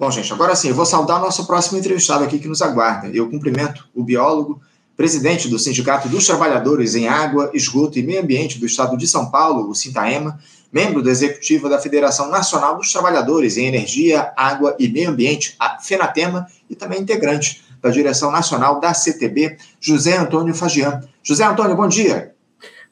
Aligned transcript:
Bom, 0.00 0.10
gente, 0.10 0.32
agora 0.32 0.56
sim, 0.56 0.70
eu 0.70 0.74
vou 0.74 0.86
saudar 0.86 1.18
o 1.18 1.20
nosso 1.20 1.46
próximo 1.46 1.78
entrevistado 1.78 2.24
aqui 2.24 2.38
que 2.38 2.48
nos 2.48 2.62
aguarda. 2.62 3.08
Eu 3.08 3.28
cumprimento 3.28 3.86
o 3.94 4.02
biólogo, 4.02 4.58
presidente 4.96 5.46
do 5.46 5.58
Sindicato 5.58 6.08
dos 6.08 6.26
Trabalhadores 6.26 6.94
em 6.94 7.06
Água, 7.06 7.50
Esgoto 7.52 7.98
e 7.98 8.02
Meio 8.02 8.22
Ambiente 8.22 8.58
do 8.58 8.64
Estado 8.64 8.96
de 8.96 9.06
São 9.06 9.30
Paulo, 9.30 9.68
o 9.68 9.74
Sintaema, 9.74 10.40
membro 10.72 11.02
do 11.02 11.10
executivo 11.10 11.68
da 11.68 11.78
Federação 11.78 12.30
Nacional 12.30 12.78
dos 12.78 12.90
Trabalhadores 12.90 13.58
em 13.58 13.66
Energia, 13.66 14.32
Água 14.34 14.74
e 14.78 14.88
Meio 14.88 15.10
Ambiente, 15.10 15.54
a 15.58 15.78
FENATEMA, 15.78 16.46
e 16.70 16.74
também 16.74 17.02
integrante 17.02 17.62
da 17.82 17.90
direção 17.90 18.30
nacional 18.30 18.80
da 18.80 18.94
CTB, 18.94 19.58
José 19.78 20.16
Antônio 20.16 20.54
Fagian. 20.54 21.02
José 21.22 21.44
Antônio, 21.44 21.76
bom 21.76 21.88
dia. 21.88 22.34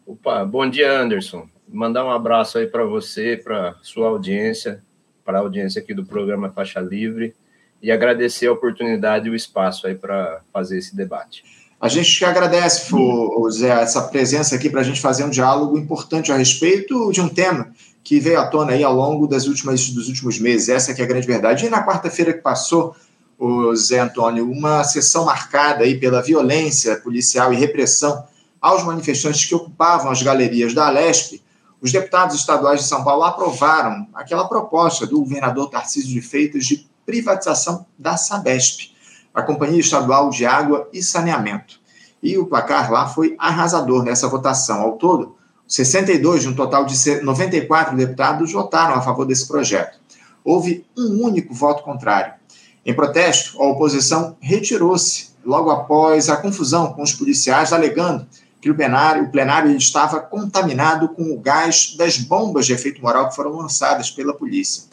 Opa, 0.06 0.44
bom 0.44 0.68
dia, 0.68 1.00
Anderson. 1.00 1.48
Mandar 1.66 2.04
um 2.04 2.10
abraço 2.10 2.58
aí 2.58 2.66
para 2.66 2.84
você, 2.84 3.34
para 3.42 3.76
sua 3.80 4.08
audiência, 4.08 4.82
para 5.28 5.40
a 5.40 5.42
audiência 5.42 5.82
aqui 5.82 5.92
do 5.92 6.06
programa 6.06 6.48
Faixa 6.48 6.80
Livre 6.80 7.34
e 7.82 7.92
agradecer 7.92 8.46
a 8.46 8.52
oportunidade 8.52 9.28
e 9.28 9.30
o 9.30 9.34
espaço 9.34 9.86
aí 9.86 9.94
para 9.94 10.40
fazer 10.50 10.78
esse 10.78 10.96
debate. 10.96 11.44
A 11.78 11.86
gente 11.86 12.18
que 12.18 12.24
agradece, 12.24 12.90
Zé, 13.50 13.68
essa 13.68 14.00
presença 14.08 14.54
aqui 14.54 14.70
para 14.70 14.80
a 14.80 14.84
gente 14.84 15.02
fazer 15.02 15.24
um 15.24 15.28
diálogo 15.28 15.76
importante 15.76 16.32
a 16.32 16.36
respeito 16.38 17.12
de 17.12 17.20
um 17.20 17.28
tema 17.28 17.70
que 18.02 18.18
veio 18.18 18.40
à 18.40 18.46
tona 18.46 18.72
aí 18.72 18.82
ao 18.82 18.94
longo 18.94 19.26
das 19.26 19.46
últimas, 19.46 19.90
dos 19.90 20.08
últimos 20.08 20.40
meses. 20.40 20.70
Essa 20.70 20.94
que 20.94 21.02
é 21.02 21.04
a 21.04 21.08
grande 21.08 21.26
verdade. 21.26 21.66
E 21.66 21.68
na 21.68 21.84
quarta-feira 21.84 22.32
que 22.32 22.40
passou, 22.40 22.96
o 23.38 23.76
Zé 23.76 23.98
Antônio, 23.98 24.50
uma 24.50 24.82
sessão 24.82 25.26
marcada 25.26 25.84
aí 25.84 26.00
pela 26.00 26.22
violência 26.22 26.96
policial 26.96 27.52
e 27.52 27.56
repressão 27.56 28.24
aos 28.62 28.82
manifestantes 28.82 29.44
que 29.44 29.54
ocupavam 29.54 30.10
as 30.10 30.22
galerias 30.22 30.72
da 30.72 30.86
Alesp, 30.86 31.42
os 31.80 31.92
deputados 31.92 32.36
estaduais 32.36 32.80
de 32.80 32.86
São 32.86 33.04
Paulo 33.04 33.22
aprovaram 33.22 34.08
aquela 34.12 34.48
proposta 34.48 35.06
do 35.06 35.20
governador 35.20 35.70
Tarcísio 35.70 36.10
de 36.10 36.20
Freitas 36.20 36.66
de 36.66 36.88
privatização 37.06 37.86
da 37.98 38.16
Sabesp, 38.16 38.92
a 39.32 39.42
Companhia 39.42 39.80
Estadual 39.80 40.30
de 40.30 40.44
Água 40.44 40.88
e 40.92 41.02
Saneamento. 41.02 41.80
E 42.22 42.36
o 42.36 42.46
placar 42.46 42.90
lá 42.90 43.06
foi 43.06 43.36
arrasador 43.38 44.02
nessa 44.02 44.28
votação. 44.28 44.80
Ao 44.80 44.92
todo, 44.96 45.36
62 45.68 46.42
de 46.42 46.48
um 46.48 46.54
total 46.54 46.84
de 46.84 47.20
94 47.22 47.96
deputados 47.96 48.52
votaram 48.52 48.94
a 48.94 49.00
favor 49.00 49.24
desse 49.24 49.46
projeto. 49.46 50.00
Houve 50.44 50.84
um 50.96 51.22
único 51.22 51.54
voto 51.54 51.84
contrário. 51.84 52.34
Em 52.84 52.94
protesto, 52.94 53.60
a 53.62 53.66
oposição 53.66 54.36
retirou-se 54.40 55.28
logo 55.44 55.70
após 55.70 56.28
a 56.28 56.36
confusão 56.36 56.92
com 56.92 57.02
os 57.02 57.12
policiais, 57.12 57.72
alegando 57.72 58.26
que 58.60 58.70
o 58.70 58.74
plenário, 58.74 59.24
o 59.24 59.30
plenário 59.30 59.74
estava 59.76 60.20
contaminado 60.20 61.08
com 61.10 61.32
o 61.32 61.38
gás 61.38 61.94
das 61.96 62.18
bombas 62.18 62.66
de 62.66 62.72
efeito 62.72 63.00
moral 63.00 63.28
que 63.28 63.36
foram 63.36 63.52
lançadas 63.52 64.10
pela 64.10 64.34
polícia. 64.34 64.84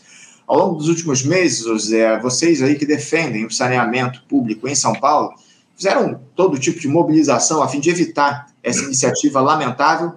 Ao 0.47 0.57
longo 0.57 0.75
dos 0.75 0.87
últimos 0.87 1.23
meses, 1.23 1.63
José, 1.63 2.19
vocês 2.19 2.61
aí 2.61 2.75
que 2.75 2.85
defendem 2.85 3.45
o 3.45 3.51
saneamento 3.51 4.23
público 4.29 4.67
em 4.67 4.75
São 4.75 4.93
Paulo, 4.93 5.33
fizeram 5.75 6.21
todo 6.35 6.59
tipo 6.59 6.79
de 6.79 6.87
mobilização 6.87 7.63
a 7.63 7.67
fim 7.67 7.79
de 7.79 7.89
evitar 7.89 8.47
essa 8.61 8.83
iniciativa 8.83 9.41
lamentável, 9.41 10.13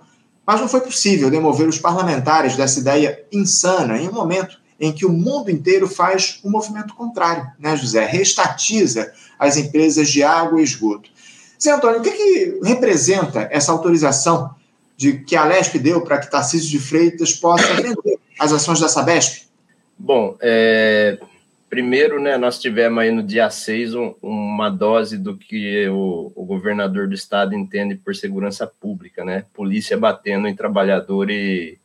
mas 0.46 0.60
não 0.60 0.68
foi 0.68 0.80
possível 0.80 1.30
demover 1.30 1.68
os 1.68 1.78
parlamentares 1.78 2.56
dessa 2.56 2.80
ideia 2.80 3.24
insana 3.32 3.98
em 3.98 4.08
um 4.08 4.12
momento 4.12 4.58
em 4.80 4.92
que 4.92 5.04
o 5.04 5.12
mundo 5.12 5.50
inteiro 5.50 5.88
faz 5.88 6.40
um 6.44 6.50
movimento 6.50 6.94
contrário, 6.94 7.50
né, 7.58 7.76
José? 7.76 8.06
Restatiza 8.06 9.12
as 9.38 9.56
empresas 9.56 10.08
de 10.08 10.22
água 10.22 10.60
e 10.60 10.64
esgoto. 10.64 11.10
Zé 11.60 11.72
Antônio, 11.72 11.98
o 11.98 12.02
que, 12.02 12.10
que 12.10 12.60
representa 12.62 13.48
essa 13.50 13.72
autorização 13.72 14.54
de 14.96 15.18
que 15.18 15.36
a 15.36 15.44
Lesp 15.44 15.78
deu 15.78 16.00
para 16.02 16.18
que 16.18 16.30
Tarcísio 16.30 16.70
de 16.70 16.78
Freitas 16.78 17.32
possa 17.32 17.74
vender 17.74 18.18
as 18.38 18.52
ações 18.52 18.80
da 18.80 18.88
Sabesp? 18.88 19.48
Bom, 19.98 20.36
é, 20.40 21.18
primeiro, 21.68 22.20
né, 22.20 22.36
nós 22.36 22.60
tivemos 22.60 22.98
aí 22.98 23.10
no 23.10 23.22
dia 23.22 23.50
6 23.50 23.94
um, 23.94 24.14
uma 24.22 24.70
dose 24.70 25.18
do 25.18 25.36
que 25.36 25.88
o, 25.88 26.32
o, 26.34 26.44
governador 26.44 27.08
do 27.08 27.14
estado 27.14 27.54
entende 27.54 27.96
por 27.96 28.14
segurança 28.14 28.66
pública, 28.66 29.24
né? 29.24 29.44
Polícia 29.52 29.96
batendo 29.96 30.46
em 30.46 30.54
trabalhador 30.54 31.30
e, 31.30 31.78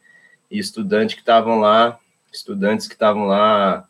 e 0.50 0.59
estudante 0.59 1.16
que 1.16 1.22
estavam 1.22 1.59
lá, 1.59 2.00
estudantes 2.31 2.88
que 2.88 2.94
estavam 2.94 3.26
lá 3.26 3.86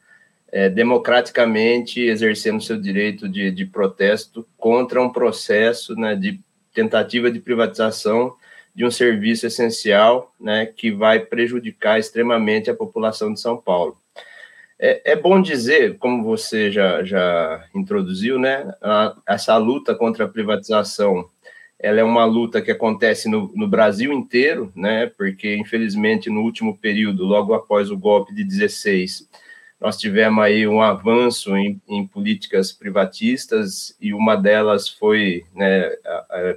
é, 0.53 0.69
democraticamente 0.69 1.99
exercendo 1.99 2.61
seu 2.61 2.79
direito 2.79 3.27
de, 3.27 3.49
de 3.49 3.65
protesto 3.65 4.47
contra 4.55 5.01
um 5.01 5.11
processo 5.11 5.95
né, 5.95 6.15
de 6.15 6.39
tentativa 6.71 7.31
de 7.31 7.39
privatização 7.39 8.35
de 8.75 8.85
um 8.85 8.91
serviço 8.91 9.47
essencial 9.47 10.31
né, 10.39 10.67
que 10.67 10.91
vai 10.91 11.19
prejudicar 11.19 11.99
extremamente 11.99 12.69
a 12.69 12.75
população 12.75 13.33
de 13.33 13.41
São 13.41 13.57
Paulo. 13.57 13.97
É, 14.77 15.13
é 15.13 15.15
bom 15.15 15.41
dizer, 15.41 15.97
como 15.97 16.23
você 16.23 16.71
já, 16.71 17.03
já 17.03 17.65
introduziu, 17.73 18.37
né, 18.37 18.75
a, 18.79 19.15
essa 19.27 19.57
luta 19.57 19.95
contra 19.95 20.25
a 20.25 20.29
privatização 20.29 21.27
ela 21.79 21.99
é 21.99 22.03
uma 22.03 22.23
luta 22.23 22.61
que 22.61 22.71
acontece 22.71 23.27
no, 23.27 23.51
no, 23.53 23.67
Brasil 23.67 24.13
inteiro, 24.13 24.71
né? 24.73 25.11
Porque, 25.17 25.53
infelizmente, 25.57 26.29
no 26.29 26.39
último 26.39 26.77
período, 26.77 27.25
logo 27.25 27.53
após 27.53 27.91
o 27.91 27.97
golpe 27.97 28.33
de 28.33 28.41
16, 28.45 29.27
nós 29.83 29.97
tivemos 29.97 30.41
aí 30.41 30.65
um 30.65 30.81
avanço 30.81 31.57
em, 31.57 31.77
em 31.89 32.07
políticas 32.07 32.71
privatistas 32.71 33.93
e 33.99 34.13
uma 34.13 34.37
delas 34.37 34.87
foi 34.87 35.43
né, 35.53 35.89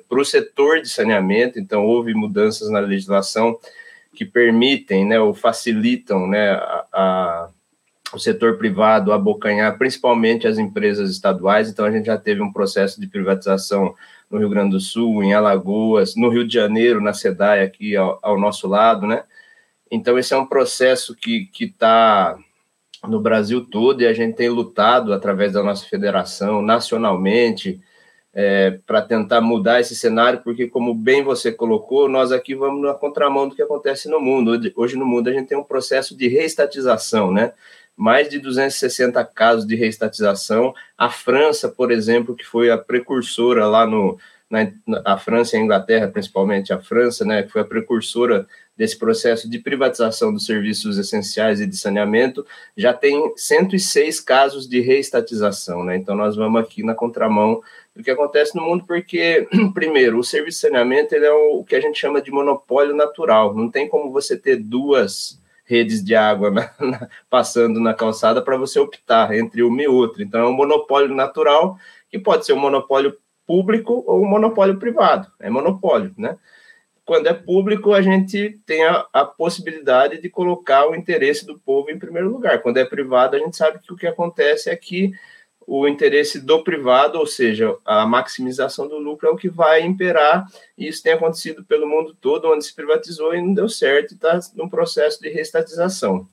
para 0.09 0.21
o 0.21 0.25
setor 0.25 0.81
de 0.81 0.89
saneamento, 0.89 1.59
então 1.59 1.85
houve 1.85 2.15
mudanças 2.15 2.71
na 2.71 2.79
legislação 2.79 3.59
que 4.15 4.25
permitem 4.25 5.05
né, 5.05 5.19
ou 5.19 5.35
facilitam 5.35 6.29
né, 6.29 6.53
a, 6.53 6.87
a, 6.93 7.49
o 8.13 8.19
setor 8.21 8.59
privado 8.59 9.13
abocanhar 9.13 9.77
principalmente 9.77 10.47
as 10.47 10.57
empresas 10.57 11.11
estaduais, 11.11 11.69
então 11.69 11.85
a 11.85 11.91
gente 11.91 12.07
já 12.07 12.17
teve 12.17 12.41
um 12.41 12.53
processo 12.53 13.01
de 13.01 13.09
privatização 13.09 13.93
no 14.31 14.39
Rio 14.39 14.49
Grande 14.49 14.71
do 14.71 14.81
Sul, 14.81 15.25
em 15.25 15.35
Alagoas, 15.35 16.15
no 16.15 16.29
Rio 16.29 16.47
de 16.47 16.55
Janeiro, 16.55 17.01
na 17.01 17.13
SEDAI, 17.13 17.65
aqui 17.65 17.97
ao, 17.97 18.21
ao 18.23 18.39
nosso 18.39 18.69
lado, 18.69 19.05
né? 19.05 19.25
Então, 19.91 20.19
esse 20.19 20.35
é 20.35 20.37
um 20.37 20.47
processo 20.47 21.15
que 21.15 21.49
está 21.61 22.37
no 23.07 23.21
Brasil 23.21 23.65
todo 23.65 24.03
e 24.03 24.07
a 24.07 24.13
gente 24.13 24.37
tem 24.37 24.49
lutado 24.49 25.13
através 25.13 25.53
da 25.53 25.63
nossa 25.63 25.87
federação 25.87 26.63
nacionalmente 26.63 27.81
é, 28.35 28.79
para 28.87 29.01
tentar 29.01 29.41
mudar 29.41 29.81
esse 29.81 29.97
cenário, 29.97 30.43
porque, 30.45 30.69
como 30.69 30.95
bem 30.95 31.23
você 31.23 31.51
colocou, 31.51 32.07
nós 32.07 32.33
aqui 32.33 32.55
vamos 32.55 32.83
na 32.83 32.93
contramão 32.93 33.49
do 33.49 33.55
que 33.55 33.63
acontece 33.63 34.11
no 34.11 34.21
mundo. 34.21 34.53
Hoje, 34.77 34.95
no 34.95 35.07
mundo 35.07 35.31
a 35.31 35.33
gente 35.33 35.49
tem 35.49 35.57
um 35.57 35.65
processo 35.65 36.15
de 36.15 36.29
reestatização, 36.29 37.33
né? 37.33 37.53
Mais 37.97 38.29
de 38.29 38.39
260 38.39 39.25
casos 39.25 39.67
de 39.67 39.75
reestatização. 39.75 40.75
A 40.99 41.09
França, 41.09 41.67
por 41.67 41.91
exemplo, 41.91 42.37
que 42.37 42.45
foi 42.45 42.71
a 42.71 42.77
precursora 42.77 43.67
lá 43.67 43.87
no, 43.87 44.19
na, 44.51 44.71
a 45.05 45.17
França 45.17 45.57
e 45.57 45.59
a 45.59 45.63
Inglaterra, 45.63 46.09
principalmente 46.09 46.75
a 46.75 46.79
França, 46.79 47.25
né, 47.25 47.43
que 47.43 47.51
foi 47.51 47.63
a 47.63 47.65
precursora 47.65 48.47
desse 48.77 48.99
processo 48.99 49.49
de 49.49 49.59
privatização 49.59 50.33
dos 50.33 50.45
serviços 50.45 50.99
essenciais 50.99 51.61
e 51.61 51.67
de 51.67 51.77
saneamento, 51.77 52.47
já 52.77 52.93
tem 52.93 53.33
106 53.35 54.21
casos 54.21 54.69
de 54.69 54.81
reestatização, 54.81 55.83
né? 55.83 55.97
Então 55.97 56.15
nós 56.15 56.37
vamos 56.37 56.61
aqui 56.61 56.83
na 56.83 56.95
contramão 56.95 57.63
do 57.95 58.03
que 58.03 58.11
acontece 58.11 58.55
no 58.55 58.63
mundo, 58.63 58.85
porque 58.87 59.49
primeiro, 59.73 60.19
o 60.19 60.25
serviço 60.25 60.59
de 60.59 60.63
saneamento 60.63 61.15
ele 61.15 61.25
é 61.25 61.33
o 61.33 61.65
que 61.65 61.75
a 61.75 61.81
gente 61.81 61.99
chama 61.99 62.21
de 62.21 62.31
monopólio 62.31 62.95
natural. 62.95 63.55
Não 63.55 63.71
tem 63.71 63.89
como 63.89 64.13
você 64.13 64.37
ter 64.37 64.57
duas 64.57 65.41
redes 65.65 66.05
de 66.05 66.15
água 66.15 66.51
na, 66.51 66.71
na, 66.79 67.09
passando 67.31 67.81
na 67.81 67.95
calçada 67.95 68.43
para 68.43 68.59
você 68.59 68.79
optar 68.79 69.35
entre 69.35 69.63
uma 69.63 69.83
e 69.83 69.89
outra. 69.89 70.23
Então 70.23 70.41
é 70.41 70.47
um 70.47 70.53
monopólio 70.53 71.15
natural 71.15 71.79
que 72.11 72.19
pode 72.19 72.45
ser 72.45 72.53
um 72.53 72.61
monopólio 72.61 73.17
público 73.47 74.05
ou 74.07 74.23
um 74.23 74.29
monopólio 74.29 74.79
privado. 74.79 75.31
É 75.41 75.49
monopólio, 75.49 76.13
né? 76.19 76.37
Quando 77.07 77.29
é 77.29 77.33
público, 77.33 77.93
a 77.93 78.03
gente 78.03 78.59
tem 78.67 78.85
a, 78.85 79.07
a, 79.13 79.25
possibilidade 79.25 80.21
de 80.21 80.29
colocar 80.29 80.89
o 80.89 80.95
interesse 80.97 81.47
do 81.47 81.57
povo 81.57 81.89
em 81.89 81.99
primeiro 82.01 82.29
lugar. 82.29 82.61
Quando 82.61 82.79
é 82.79 82.85
privado, 82.85 83.37
a 83.37 83.39
gente 83.39 83.57
sabe 83.57 83.79
que 83.79 83.93
o 83.93 83.97
que 83.97 84.09
acontece 84.09 84.69
é 84.69 84.75
que 84.75 85.13
o 85.65 85.87
interesse 85.87 86.41
do 86.41 86.65
privado, 86.65 87.21
ou 87.21 87.27
seja, 87.27 87.77
a 87.85 88.05
maximização 88.05 88.89
do 88.89 88.99
lucro, 88.99 89.29
é 89.29 89.31
o 89.31 89.37
que 89.37 89.49
vai 89.49 89.83
imperar. 89.83 90.47
E 90.77 90.89
isso 90.89 91.01
tem 91.01 91.13
acontecido 91.13 91.65
pelo 91.65 91.89
mundo 91.89 92.13
todo, 92.21 92.51
onde 92.51 92.65
se 92.65 92.75
privatizou 92.75 93.33
e 93.33 93.41
não 93.41 93.55
deu 93.55 93.69
certo, 93.69 94.15
está 94.15 94.41
num 94.57 94.69
processo 94.69 95.21
de 95.21 95.29
reestatização. 95.29 96.27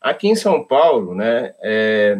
Aqui 0.00 0.28
em 0.28 0.36
São 0.36 0.62
Paulo, 0.62 1.16
né, 1.16 1.52
é, 1.60 2.16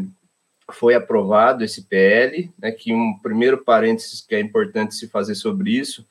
foi 0.72 0.96
aprovado 0.96 1.62
esse 1.62 1.82
PL, 1.82 2.50
né, 2.58 2.72
que 2.72 2.92
um 2.92 3.16
primeiro 3.22 3.62
parênteses 3.62 4.20
que 4.20 4.34
é 4.34 4.40
importante 4.40 4.96
se 4.96 5.06
fazer 5.06 5.36
sobre 5.36 5.70
isso, 5.70 6.04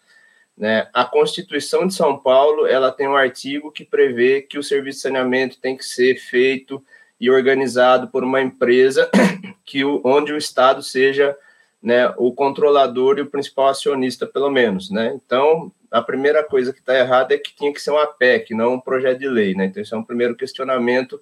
né, 0.61 0.87
a 0.93 1.03
Constituição 1.03 1.87
de 1.87 1.95
São 1.95 2.15
Paulo, 2.15 2.67
ela 2.67 2.91
tem 2.91 3.07
um 3.07 3.15
artigo 3.15 3.71
que 3.71 3.83
prevê 3.83 4.43
que 4.43 4.59
o 4.59 4.63
serviço 4.63 4.99
de 4.99 5.01
saneamento 5.01 5.59
tem 5.59 5.75
que 5.75 5.83
ser 5.83 6.19
feito 6.19 6.85
e 7.19 7.31
organizado 7.31 8.09
por 8.09 8.23
uma 8.23 8.39
empresa 8.39 9.09
que 9.65 9.83
o, 9.83 9.99
onde 10.05 10.31
o 10.31 10.37
Estado 10.37 10.83
seja 10.83 11.35
né, 11.81 12.13
o 12.15 12.31
controlador 12.31 13.17
e 13.17 13.21
o 13.21 13.25
principal 13.25 13.69
acionista, 13.69 14.27
pelo 14.27 14.51
menos, 14.51 14.91
né? 14.91 15.19
Então, 15.25 15.71
a 15.89 15.99
primeira 15.99 16.43
coisa 16.43 16.71
que 16.71 16.79
está 16.79 16.95
errada 16.95 17.33
é 17.33 17.39
que 17.39 17.55
tinha 17.55 17.73
que 17.73 17.81
ser 17.81 17.89
uma 17.89 18.05
PEC, 18.05 18.53
não 18.53 18.75
um 18.75 18.79
projeto 18.79 19.17
de 19.17 19.27
lei, 19.27 19.55
né? 19.55 19.65
Então, 19.65 19.81
esse 19.81 19.95
é 19.95 19.97
um 19.97 20.03
primeiro 20.03 20.35
questionamento 20.35 21.19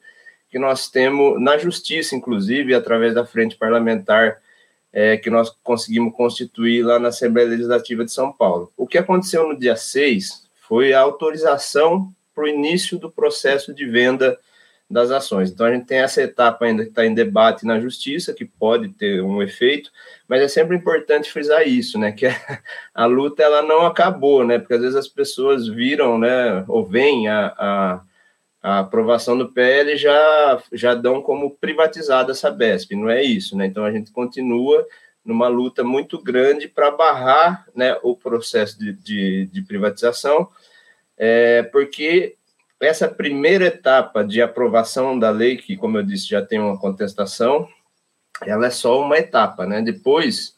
que 0.50 0.60
nós 0.60 0.90
temos 0.90 1.42
na 1.42 1.58
justiça, 1.58 2.14
inclusive, 2.14 2.76
através 2.76 3.14
da 3.14 3.26
frente 3.26 3.56
parlamentar 3.56 4.42
é, 4.92 5.18
que 5.18 5.30
nós 5.30 5.56
conseguimos 5.64 6.16
constituir 6.16 6.84
lá 6.84 7.00
na 7.00 7.10
Assembleia 7.10 7.50
Legislativa 7.50 8.04
de 8.04 8.12
São 8.12 8.32
Paulo. 8.32 8.72
O 8.76 8.88
que 8.88 8.98
aconteceu 8.98 9.48
no 9.48 9.58
dia 9.58 9.76
6 9.76 10.48
foi 10.68 10.94
a 10.94 11.00
autorização 11.02 12.14
para 12.34 12.46
o 12.46 12.48
início 12.48 12.98
do 12.98 13.12
processo 13.12 13.74
de 13.74 13.86
venda 13.86 14.38
das 14.90 15.12
ações. 15.12 15.52
Então, 15.52 15.68
a 15.68 15.74
gente 15.74 15.86
tem 15.86 16.00
essa 16.00 16.22
etapa 16.22 16.66
ainda 16.66 16.84
que 16.84 16.90
está 16.90 17.06
em 17.06 17.14
debate 17.14 17.66
na 17.66 17.80
justiça, 17.80 18.34
que 18.34 18.44
pode 18.44 18.90
ter 18.90 19.22
um 19.22 19.42
efeito, 19.42 19.92
mas 20.28 20.42
é 20.42 20.48
sempre 20.48 20.76
importante 20.76 21.32
frisar 21.32 21.68
isso, 21.68 22.00
né, 22.00 22.12
que 22.12 22.26
a, 22.94 23.06
luta 23.06 23.44
ela 23.44 23.62
não 23.62 23.86
acabou, 23.86 24.44
né, 24.44 24.58
porque 24.58 24.74
às 24.74 24.82
vezes 24.82 24.96
as 24.96 25.08
pessoas 25.08 25.68
viram, 25.68 26.18
né, 26.18 26.64
ou 26.68 26.84
veem 26.84 27.28
a, 27.28 27.54
a 27.56 28.02
a 28.62 28.80
aprovação 28.80 29.38
do 29.38 29.50
PL 29.50 29.96
já, 29.96 30.62
já 30.74 30.94
dão 30.94 31.22
como 31.22 31.52
privatizada 31.52 32.32
essa 32.32 32.52
BESP, 32.52 32.96
não 32.96 33.10
é 33.10 33.24
isso, 33.24 33.56
né? 33.58 33.66
Então 33.66 33.86
a 33.86 33.92
gente 33.92 34.12
continua 34.12 34.86
numa 35.24 35.48
luta 35.48 35.84
muito 35.84 36.22
grande 36.22 36.68
para 36.68 36.92
barrar 36.92 37.66
né, 37.76 37.98
o 38.04 38.16
processo 38.16 38.78
de, 38.80 38.94
de, 38.94 39.46
de 39.48 39.62
privatização, 39.62 40.50
é, 41.18 41.64
porque 41.64 42.36
essa 42.80 43.08
primeira 43.08 43.66
etapa 43.66 44.24
de 44.24 44.42
aprovação 44.42 45.18
da 45.18 45.30
lei, 45.30 45.58
que, 45.58 45.76
como 45.76 45.98
eu 45.98 46.04
disse, 46.04 46.28
já 46.28 46.42
tem 46.42 46.60
uma 46.60 46.78
contestação, 46.78 47.68
ela 48.46 48.68
é 48.68 48.70
só 48.70 49.02
uma 49.02 49.18
etapa, 49.18 49.66
né? 49.66 49.82
Depois, 49.82 50.56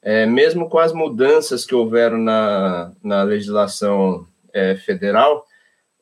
é, 0.00 0.26
mesmo 0.26 0.68
com 0.68 0.78
as 0.78 0.92
mudanças 0.92 1.64
que 1.64 1.74
houveram 1.74 2.18
na, 2.18 2.92
na 3.02 3.22
legislação 3.24 4.26
é, 4.52 4.76
federal, 4.76 5.45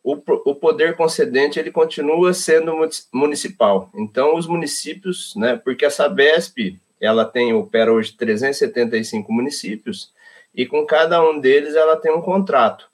o, 0.05 0.23
o 0.45 0.55
poder 0.55 0.95
concedente 0.97 1.59
ele 1.59 1.71
continua 1.71 2.35
sendo 2.35 2.75
municipal. 3.11 3.89
Então, 3.95 4.37
os 4.37 4.47
municípios, 4.47 5.35
né, 5.35 5.57
porque 5.57 5.87
a 5.87 5.91
Sabesp 5.91 6.79
ela 7.01 7.25
tem 7.25 7.55
opera 7.55 7.91
hoje 7.91 8.13
375 8.13 9.33
municípios 9.33 10.13
e 10.55 10.67
com 10.67 10.85
cada 10.85 11.27
um 11.27 11.41
deles 11.41 11.75
ela 11.75 11.97
tem 11.97 12.13
um 12.13 12.21
contrato. 12.21 12.87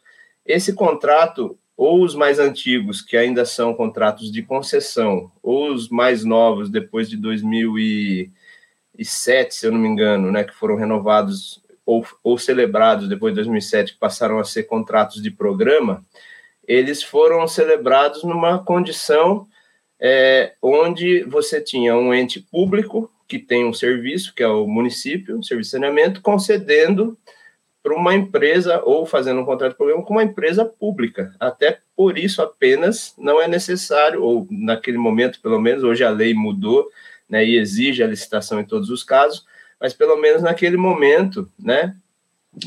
Esse 0.47 0.73
contrato, 0.73 1.59
ou 1.77 2.05
os 2.05 2.15
mais 2.15 2.39
antigos, 2.39 3.03
que 3.03 3.17
ainda 3.17 3.45
são 3.45 3.75
contratos 3.75 4.31
de 4.31 4.43
concessão, 4.43 5.33
ou 5.43 5.73
os 5.73 5.89
mais 5.89 6.25
novos, 6.25 6.71
depois 6.71 7.11
de 7.11 7.17
2007, 7.17 9.55
se 9.55 9.67
eu 9.67 9.73
não 9.73 9.81
me 9.81 9.89
engano, 9.89 10.31
né, 10.31 10.45
que 10.45 10.55
foram 10.55 10.77
renovados 10.77 11.61
ou, 11.85 12.07
ou 12.23 12.39
celebrados 12.39 13.09
depois 13.09 13.33
de 13.33 13.37
2007, 13.37 13.95
que 13.95 13.99
passaram 13.99 14.39
a 14.39 14.45
ser 14.45 14.63
contratos 14.65 15.21
de 15.21 15.31
programa, 15.31 16.05
eles 16.71 17.03
foram 17.03 17.49
celebrados 17.49 18.23
numa 18.23 18.63
condição 18.63 19.45
é, 20.01 20.53
onde 20.63 21.25
você 21.25 21.61
tinha 21.61 21.97
um 21.97 22.15
ente 22.15 22.39
público 22.39 23.11
que 23.27 23.41
tem 23.41 23.65
um 23.65 23.73
serviço, 23.73 24.33
que 24.33 24.43
é 24.45 24.47
o 24.47 24.69
município, 24.69 25.37
um 25.37 25.43
serviço 25.43 25.71
de 25.71 25.73
saneamento, 25.73 26.23
concedendo 26.23 27.19
para 27.83 27.93
uma 27.93 28.15
empresa 28.15 28.81
ou 28.85 29.05
fazendo 29.05 29.41
um 29.41 29.45
contrato 29.45 29.73
de 29.73 29.79
programa 29.79 30.05
com 30.05 30.15
uma 30.15 30.23
empresa 30.23 30.65
pública. 30.65 31.35
Até 31.41 31.81
por 31.97 32.17
isso 32.17 32.41
apenas 32.41 33.15
não 33.19 33.43
é 33.43 33.49
necessário, 33.49 34.23
ou 34.23 34.47
naquele 34.49 34.99
momento, 34.99 35.41
pelo 35.41 35.61
menos, 35.61 35.83
hoje 35.83 36.05
a 36.05 36.11
lei 36.11 36.33
mudou 36.35 36.89
né, 37.29 37.45
e 37.45 37.57
exige 37.57 38.01
a 38.01 38.07
licitação 38.07 38.61
em 38.61 38.65
todos 38.65 38.91
os 38.91 39.03
casos, 39.03 39.45
mas 39.81 39.93
pelo 39.93 40.17
menos 40.17 40.41
naquele 40.41 40.77
momento, 40.77 41.51
né, 41.59 41.97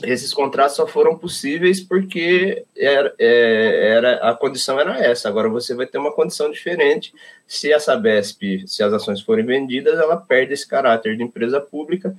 esses 0.04 0.34
contratos 0.34 0.76
só 0.76 0.88
foram 0.88 1.18
possíveis 1.18 1.82
porque 1.82 2.66
era, 2.76 3.14
é, 3.20 3.92
era, 3.92 4.30
a 4.30 4.34
condição 4.34 4.80
era 4.80 4.98
essa. 4.98 5.28
Agora 5.28 5.50
você 5.50 5.76
vai 5.76 5.86
ter 5.86 5.98
uma 5.98 6.14
condição 6.14 6.50
diferente. 6.50 7.14
Se 7.46 7.74
a 7.74 7.80
Sabesp, 7.80 8.66
se 8.66 8.82
as 8.82 8.94
ações 8.94 9.22
forem 9.22 9.46
vendidas, 9.46 10.00
ela 10.00 10.18
perde 10.18 10.54
esse 10.54 10.68
caráter 10.68 11.18
de 11.18 11.24
empresa 11.24 11.60
pública 11.60 12.16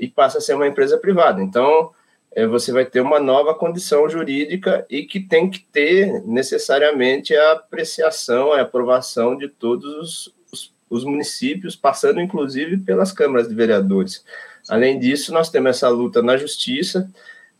e 0.00 0.08
passa 0.08 0.38
a 0.38 0.40
ser 0.40 0.54
uma 0.54 0.66
empresa 0.66 0.96
privada. 0.96 1.42
Então, 1.42 1.90
é, 2.32 2.46
você 2.46 2.72
vai 2.72 2.86
ter 2.86 3.00
uma 3.00 3.20
nova 3.20 3.54
condição 3.54 4.08
jurídica 4.08 4.86
e 4.88 5.04
que 5.04 5.20
tem 5.20 5.50
que 5.50 5.60
ter 5.60 6.22
necessariamente 6.24 7.36
a 7.36 7.52
apreciação, 7.52 8.52
a 8.52 8.62
aprovação 8.62 9.36
de 9.36 9.48
todos 9.48 9.94
os, 9.94 10.34
os, 10.50 10.74
os 10.88 11.04
municípios, 11.04 11.76
passando 11.76 12.20
inclusive 12.20 12.78
pelas 12.78 13.12
câmaras 13.12 13.46
de 13.46 13.54
vereadores. 13.54 14.24
Além 14.68 14.98
disso, 14.98 15.32
nós 15.32 15.50
temos 15.50 15.70
essa 15.70 15.88
luta 15.88 16.22
na 16.22 16.36
justiça, 16.36 17.10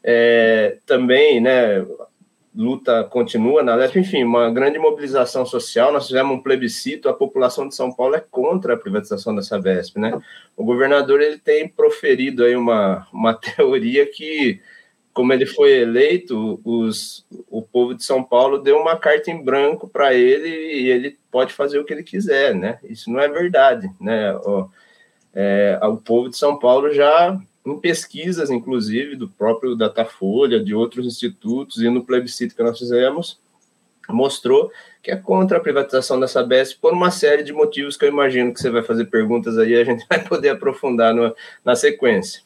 é, 0.02 0.78
também, 0.86 1.40
né, 1.40 1.84
luta 2.54 3.02
continua 3.04 3.62
na 3.62 3.74
LESP, 3.74 3.98
enfim, 3.98 4.22
uma 4.22 4.48
grande 4.50 4.78
mobilização 4.78 5.44
social, 5.44 5.92
nós 5.92 6.06
fizemos 6.06 6.36
um 6.36 6.40
plebiscito, 6.40 7.08
a 7.08 7.14
população 7.14 7.66
de 7.66 7.74
São 7.74 7.92
Paulo 7.92 8.14
é 8.14 8.20
contra 8.20 8.74
a 8.74 8.76
privatização 8.76 9.34
da 9.34 9.42
Sabesp, 9.42 9.98
né? 9.98 10.16
O 10.56 10.64
governador, 10.64 11.20
ele 11.20 11.38
tem 11.38 11.66
proferido 11.66 12.44
aí 12.44 12.54
uma, 12.54 13.08
uma 13.12 13.34
teoria 13.34 14.06
que, 14.06 14.60
como 15.12 15.32
ele 15.32 15.46
foi 15.46 15.72
eleito, 15.80 16.60
os, 16.64 17.26
o 17.50 17.60
povo 17.60 17.94
de 17.94 18.04
São 18.04 18.22
Paulo 18.22 18.58
deu 18.58 18.78
uma 18.78 18.96
carta 18.96 19.32
em 19.32 19.42
branco 19.42 19.88
para 19.88 20.14
ele 20.14 20.48
e 20.48 20.90
ele 20.90 21.18
pode 21.32 21.52
fazer 21.52 21.80
o 21.80 21.84
que 21.84 21.92
ele 21.92 22.04
quiser, 22.04 22.54
né? 22.54 22.78
Isso 22.84 23.10
não 23.10 23.18
é 23.18 23.28
verdade, 23.28 23.90
né? 24.00 24.32
É, 25.34 25.78
o 25.82 25.96
povo 25.96 26.28
de 26.28 26.36
São 26.36 26.58
Paulo 26.58 26.92
já, 26.92 27.38
em 27.66 27.78
pesquisas, 27.78 28.50
inclusive, 28.50 29.16
do 29.16 29.28
próprio 29.28 29.74
Datafolha, 29.74 30.62
de 30.62 30.74
outros 30.74 31.06
institutos, 31.06 31.82
e 31.82 31.88
no 31.88 32.04
plebiscito 32.04 32.54
que 32.54 32.62
nós 32.62 32.78
fizemos, 32.78 33.38
mostrou 34.08 34.70
que 35.02 35.10
é 35.10 35.16
contra 35.16 35.58
a 35.58 35.60
privatização 35.60 36.18
da 36.18 36.28
Sabesp 36.28 36.78
por 36.80 36.92
uma 36.92 37.10
série 37.10 37.42
de 37.42 37.52
motivos 37.52 37.96
que 37.96 38.04
eu 38.04 38.08
imagino 38.08 38.52
que 38.52 38.60
você 38.60 38.70
vai 38.70 38.82
fazer 38.82 39.06
perguntas 39.06 39.58
aí 39.58 39.74
a 39.74 39.84
gente 39.84 40.04
vai 40.08 40.22
poder 40.22 40.50
aprofundar 40.50 41.14
no, 41.14 41.34
na 41.64 41.76
sequência. 41.76 42.42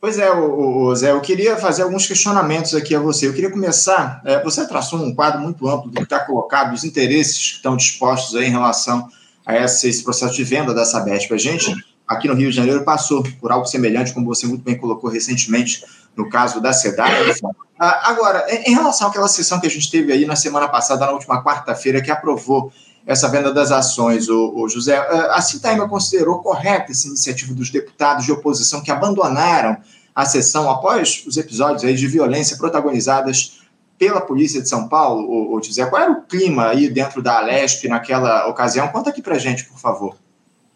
Pois 0.00 0.18
é, 0.18 0.30
o, 0.30 0.84
o, 0.84 0.94
Zé, 0.94 1.10
eu 1.10 1.20
queria 1.20 1.56
fazer 1.56 1.82
alguns 1.82 2.06
questionamentos 2.06 2.72
aqui 2.72 2.94
a 2.94 3.00
você. 3.00 3.26
Eu 3.26 3.34
queria 3.34 3.50
começar. 3.50 4.22
É, 4.24 4.40
você 4.44 4.66
traçou 4.66 5.00
um 5.00 5.12
quadro 5.12 5.40
muito 5.40 5.68
amplo 5.68 5.90
do 5.90 5.96
que 5.96 6.04
está 6.04 6.20
colocado, 6.20 6.70
dos 6.70 6.84
interesses 6.84 7.36
que 7.36 7.56
estão 7.56 7.76
dispostos 7.76 8.36
aí 8.36 8.46
em 8.46 8.50
relação 8.50 9.08
a 9.44 9.56
esse, 9.56 9.88
esse 9.88 10.04
processo 10.04 10.34
de 10.34 10.44
venda 10.44 10.72
da 10.72 10.84
Sabesp. 10.84 11.34
A 11.34 11.38
gente 11.38 11.74
aqui 12.08 12.26
no 12.26 12.34
Rio 12.34 12.50
de 12.50 12.56
Janeiro 12.56 12.82
passou 12.84 13.22
por 13.38 13.52
algo 13.52 13.66
semelhante, 13.66 14.14
como 14.14 14.26
você 14.26 14.46
muito 14.46 14.64
bem 14.64 14.78
colocou 14.78 15.10
recentemente 15.10 15.84
no 16.16 16.28
caso 16.28 16.60
da 16.60 16.72
SEDAI. 16.72 17.34
Ah, 17.78 18.10
agora, 18.10 18.44
em 18.66 18.74
relação 18.74 19.06
àquela 19.06 19.28
sessão 19.28 19.60
que 19.60 19.66
a 19.66 19.70
gente 19.70 19.90
teve 19.90 20.12
aí 20.12 20.26
na 20.26 20.34
semana 20.34 20.66
passada, 20.66 21.06
na 21.06 21.12
última 21.12 21.44
quarta-feira, 21.44 22.02
que 22.02 22.10
aprovou 22.10 22.72
essa 23.06 23.28
venda 23.28 23.52
das 23.54 23.70
ações, 23.70 24.28
o, 24.28 24.68
José, 24.68 24.96
ah, 24.96 25.36
a 25.36 25.40
Citaima 25.40 25.88
considerou 25.88 26.40
correta 26.40 26.90
essa 26.90 27.06
iniciativa 27.06 27.54
dos 27.54 27.70
deputados 27.70 28.24
de 28.24 28.32
oposição 28.32 28.82
que 28.82 28.90
abandonaram 28.90 29.76
a 30.14 30.24
sessão 30.26 30.68
após 30.68 31.22
os 31.26 31.36
episódios 31.36 31.84
aí 31.84 31.94
de 31.94 32.08
violência 32.08 32.56
protagonizadas 32.56 33.60
pela 33.96 34.20
polícia 34.20 34.60
de 34.60 34.68
São 34.68 34.88
Paulo, 34.88 35.54
o, 35.54 35.62
José? 35.62 35.84
Qual 35.86 36.00
era 36.00 36.10
o 36.10 36.22
clima 36.22 36.68
aí 36.68 36.88
dentro 36.88 37.22
da 37.22 37.38
Alesp 37.38 37.88
naquela 37.88 38.48
ocasião? 38.48 38.88
Conta 38.88 39.10
aqui 39.10 39.20
pra 39.20 39.38
gente, 39.38 39.64
por 39.64 39.78
favor. 39.78 40.16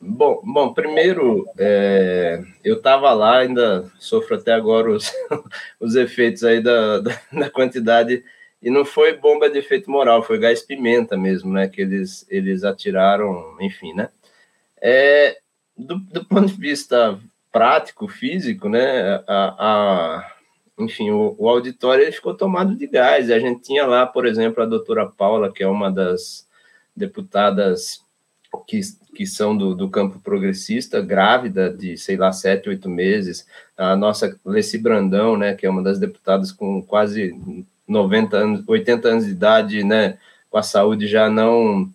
Bom, 0.05 0.41
bom 0.43 0.75
primeiro, 0.75 1.49
é, 1.57 2.43
eu 2.65 2.79
estava 2.79 3.13
lá, 3.13 3.39
ainda 3.39 3.89
sofro 4.01 4.35
até 4.35 4.53
agora 4.53 4.91
os, 4.91 5.13
os 5.79 5.95
efeitos 5.95 6.43
aí 6.43 6.61
da, 6.61 6.99
da, 6.99 7.21
da, 7.33 7.49
quantidade, 7.49 8.25
e 8.61 8.69
não 8.69 8.85
foi 8.85 9.17
bomba 9.17 9.49
de 9.49 9.59
efeito 9.59 9.89
moral, 9.89 10.25
foi 10.25 10.41
gás 10.41 10.61
pimenta 10.61 11.17
mesmo, 11.17 11.53
né, 11.53 11.69
que 11.69 11.81
eles, 11.81 12.27
eles 12.29 12.65
atiraram, 12.65 13.57
enfim, 13.61 13.95
né. 13.95 14.09
É, 14.81 15.39
do, 15.79 15.97
do 16.01 16.25
ponto 16.25 16.49
de 16.49 16.61
vista 16.61 17.17
prático, 17.53 18.09
físico, 18.09 18.69
né, 18.69 19.23
a, 19.29 19.55
a 19.59 20.33
enfim, 20.81 21.13
o, 21.13 21.37
o 21.39 21.49
auditório 21.49 22.03
ele 22.03 22.11
ficou 22.11 22.35
tomado 22.35 22.75
de 22.75 22.89
gás, 22.89 23.31
a 23.31 23.39
gente 23.39 23.63
tinha 23.63 23.87
lá, 23.87 24.05
por 24.05 24.27
exemplo, 24.27 24.65
a 24.65 24.67
doutora 24.67 25.07
Paula, 25.07 25.53
que 25.53 25.63
é 25.63 25.69
uma 25.69 25.93
das 25.93 26.45
deputadas 26.97 28.02
que, 28.61 28.81
que 29.15 29.27
são 29.27 29.57
do, 29.57 29.75
do 29.75 29.89
campo 29.89 30.21
progressista, 30.21 31.01
grávida 31.01 31.71
de, 31.71 31.97
sei 31.97 32.17
lá, 32.17 32.33
sete, 32.33 32.69
oito 32.69 32.89
meses, 32.89 33.47
a 33.77 33.97
nossa 33.97 34.37
Leci 34.45 34.79
Brandão, 34.79 35.37
né, 35.37 35.55
que 35.55 35.67
é 35.67 35.71
uma 35.71 35.83
das 35.83 35.99
deputadas 35.99 36.53
com 36.53 36.83
quase 36.83 37.35
90 37.87 38.37
anos, 38.37 38.65
80 38.67 39.09
anos 39.09 39.25
de 39.27 39.31
idade, 39.33 39.85
né, 39.85 40.19
com 40.51 40.59
a 40.59 40.63
saúde 40.63 41.07
já 41.07 41.29
não, 41.31 41.89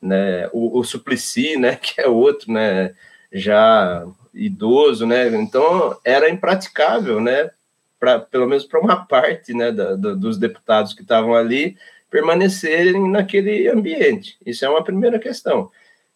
né, 0.00 0.48
o, 0.52 0.78
o 0.78 0.84
Suplicy, 0.84 1.56
né, 1.56 1.76
que 1.80 2.00
é 2.00 2.08
outro, 2.08 2.52
né, 2.52 2.94
já 3.32 4.06
idoso, 4.32 5.06
né, 5.06 5.28
então 5.36 5.96
era 6.04 6.30
impraticável, 6.30 7.20
né, 7.20 7.50
pra, 7.98 8.18
pelo 8.18 8.46
menos 8.46 8.64
para 8.64 8.80
uma 8.80 9.04
parte, 9.04 9.52
né, 9.52 9.72
da, 9.72 9.96
da, 9.96 10.14
dos 10.14 10.38
deputados 10.38 10.94
que 10.94 11.02
estavam 11.02 11.34
ali, 11.34 11.76
permanecerem 12.10 13.10
naquele 13.10 13.68
ambiente. 13.68 14.38
Isso 14.44 14.64
é 14.64 14.68
uma 14.68 14.82
primeira 14.82 15.18
questão. 15.18 15.70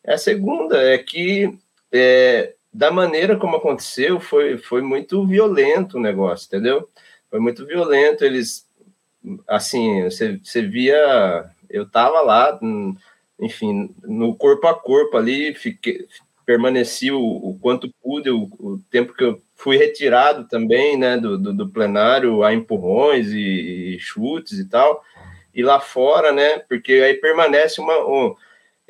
A 0.07 0.19
segunda 0.19 0.83
é 0.83 0.99
que, 0.99 1.57
é, 1.93 2.55
da 2.73 2.91
maneira 2.91 3.37
como 3.37 3.57
aconteceu, 3.57 4.19
foi, 4.19 4.59
foi 4.59 4.83
muito 4.83 5.27
violento 5.27 5.97
o 5.97 6.01
negócio, 6.01 6.47
entendeu? 6.47 6.89
Foi 7.31 7.39
muito 7.39 7.65
violento. 7.67 8.25
Eles, 8.25 8.67
assim, 9.49 10.05
você, 10.05 10.39
você 10.39 10.63
via. 10.63 11.45
Eu 11.71 11.85
estava 11.85 12.21
lá, 12.21 12.59
enfim, 13.41 13.95
no 14.03 14.35
corpo 14.35 14.67
a 14.67 14.75
corpo 14.75 15.17
ali, 15.17 15.55
fiquei, 15.55 16.07
permaneci 16.45 17.11
o, 17.11 17.21
o 17.21 17.59
quanto 17.61 17.93
pude, 18.03 18.31
o, 18.31 18.43
o, 18.59 18.79
tempo 18.91 19.15
que 19.15 19.25
eu 19.25 19.41
fui 19.57 19.77
retirado 19.77 20.45
também, 20.45 20.99
né, 20.99 21.17
do, 21.17 21.39
do, 21.39 21.53
do 21.55 21.69
plenário, 21.69 22.43
a 22.43 22.53
empurrões 22.53 23.29
e, 23.33 23.95
e, 23.95 23.99
chutes 23.99 24.59
e 24.59 24.69
tal, 24.69 25.03
e 25.55 25.63
lá 25.63 25.81
fora, 25.81 26.33
né, 26.33 26.59
porque 26.59 26.93
aí 26.93 27.15
permanece 27.15 27.81
uma... 27.81 27.97
Um, 28.07 28.37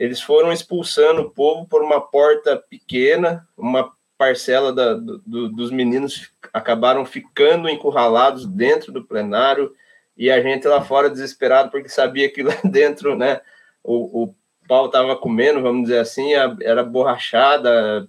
eles 0.02 0.20
foram 0.20 0.52
expulsando 0.52 1.20
o 1.20 1.30
povo 1.30 1.64
por 1.64 1.80
uma 1.80 2.00
porta 2.00 2.56
pequena, 2.56 3.46
uma 3.56 3.92
parcela 4.18 4.72
da, 4.72 4.94
do, 4.94 5.48
dos 5.48 5.70
meninos 5.70 6.28
acabaram 6.52 7.06
ficando 7.06 7.68
encurralados 7.68 8.44
dentro 8.44 8.90
do 8.90 9.04
plenário, 9.04 9.72
e 10.16 10.28
a 10.28 10.42
gente 10.42 10.66
lá 10.66 10.82
fora 10.82 11.08
desesperado, 11.08 11.70
porque 11.70 11.88
sabia 11.88 12.28
que 12.28 12.42
lá 12.42 12.52
dentro, 12.64 13.16
né, 13.16 13.42
o, 13.80 14.24
o 14.24 14.34
pau 14.66 14.86
estava 14.86 15.14
comendo, 15.14 15.62
vamos 15.62 15.84
dizer 15.84 16.00
assim, 16.00 16.32
era 16.34 16.82
borrachada, 16.82 18.08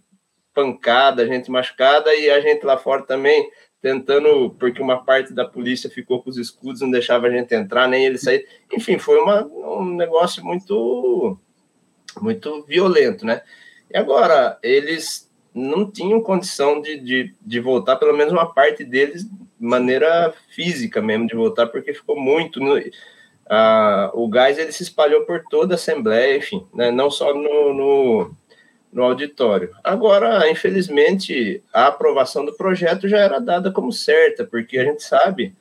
pancada, 0.52 1.28
gente 1.28 1.52
machucada, 1.52 2.12
e 2.16 2.28
a 2.28 2.42
gente 2.42 2.66
lá 2.66 2.76
fora 2.76 3.04
também 3.04 3.52
tentando, 3.80 4.50
porque 4.58 4.82
uma 4.82 5.06
parte 5.06 5.32
da 5.32 5.46
polícia 5.46 5.92
ficou 5.92 6.24
com 6.24 6.32
os 6.32 6.38
escudos, 6.38 6.82
não 6.82 6.90
deixava 6.90 7.28
a 7.28 7.30
gente 7.30 7.54
entrar, 7.54 7.88
nem 7.88 8.04
ele 8.04 8.18
sair. 8.18 8.48
Enfim, 8.74 8.98
foi 8.98 9.20
uma, 9.20 9.46
um 9.46 9.94
negócio 9.94 10.44
muito, 10.44 11.38
muito 12.22 12.64
violento, 12.64 13.26
né? 13.26 13.42
E 13.90 13.98
agora, 13.98 14.58
eles 14.64 15.30
não 15.54 15.90
tinham 15.90 16.22
condição 16.22 16.82
de, 16.82 17.00
de, 17.00 17.36
de 17.40 17.60
voltar, 17.60 17.96
pelo 17.98 18.16
menos 18.16 18.34
uma 18.34 18.52
parte 18.52 18.84
deles, 18.84 19.24
de 19.24 19.32
maneira 19.60 20.34
física 20.50 21.02
mesmo, 21.02 21.28
de 21.28 21.36
voltar, 21.36 21.68
porque 21.68 21.94
ficou 21.94 22.20
muito. 22.20 22.60
No, 22.60 22.76
ah, 23.50 24.10
o 24.14 24.28
gás 24.28 24.58
ele 24.58 24.72
se 24.72 24.84
espalhou 24.84 25.26
por 25.26 25.44
toda 25.50 25.74
a 25.74 25.76
Assembleia, 25.76 26.38
enfim, 26.38 26.66
né, 26.74 26.92
não 26.92 27.12
só 27.12 27.34
no, 27.34 27.74
no, 27.74 28.36
no, 28.92 29.04
auditório. 29.04 29.70
Agora, 29.84 30.50
infelizmente, 30.50 31.62
a 31.72 31.88
aprovação 31.88 32.46
do 32.46 32.54
projeto 32.54 33.08
já 33.08 33.20
era 33.20 33.40
dada 33.40 33.72
como 33.72 33.92
certa, 33.92 34.44
porque 34.44 34.78
a 34.80 34.86
gente 34.86 35.04
sabe 35.04 35.54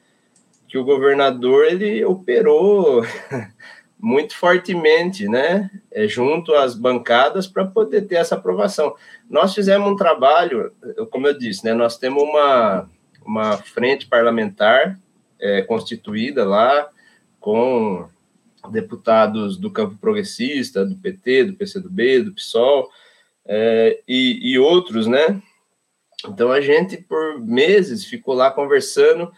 que 0.66 0.78
o 0.78 0.85
governador 0.85 1.66
ele 1.66 2.02
operou 2.04 3.02
muito 4.02 4.37
fortemente, 4.37 5.28
né, 5.28 5.71
é, 5.92 6.09
junto 6.09 6.52
às 6.54 6.75
bancadas 6.75 7.47
para 7.47 7.64
poder 7.64 8.02
ter 8.02 8.16
essa 8.16 8.35
aprovação. 8.35 8.97
Nós 9.30 9.54
fizemos 9.54 9.88
um 9.88 9.94
trabalho, 9.94 10.73
como 11.09 11.28
eu 11.28 11.38
disse, 11.38 11.64
né, 11.64 11.73
nós 11.73 11.97
temos 11.97 12.21
uma, 12.21 12.90
uma 13.25 13.56
frente 13.59 14.09
parlamentar 14.09 14.99
é, 15.40 15.62
constituída 15.62 16.44
lá, 16.44 16.90
com 17.38 18.09
deputados 18.71 19.56
do 19.56 19.71
campo 19.71 19.97
progressista, 20.00 20.85
do 20.85 20.97
PT, 20.97 21.44
do 21.44 21.54
PCdoB, 21.54 22.23
do 22.23 22.32
PSOL 22.32 22.90
é, 23.47 24.00
e, 24.06 24.52
e 24.52 24.59
outros, 24.59 25.06
né? 25.06 25.40
Então 26.28 26.52
a 26.52 26.61
gente 26.61 26.97
por 26.97 27.40
meses 27.40 28.04
ficou 28.04 28.35
lá 28.35 28.50
conversando 28.50 29.32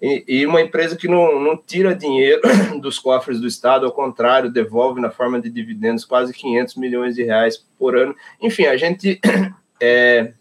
E, 0.02 0.24
e, 0.28 0.46
uma 0.46 0.62
empresa 0.62 0.96
que 0.96 1.08
não, 1.08 1.40
não 1.40 1.58
tira 1.58 1.96
dinheiro 1.96 2.42
dos 2.82 3.00
cofres 3.00 3.40
do 3.40 3.48
Estado, 3.48 3.86
ao 3.86 3.92
contrário, 3.92 4.52
devolve 4.52 5.02
na 5.02 5.10
forma 5.10 5.42
de 5.42 5.50
dividendos 5.50 6.06
quase 6.06 6.34
500 6.34 6.76
milhões 6.76 7.16
de 7.16 7.24
reais 7.24 7.64
por 7.78 7.98
ano. 7.98 8.16
Enfim, 8.42 8.66
a 8.66 8.78
gente 8.78 9.20
é, 9.82 10.34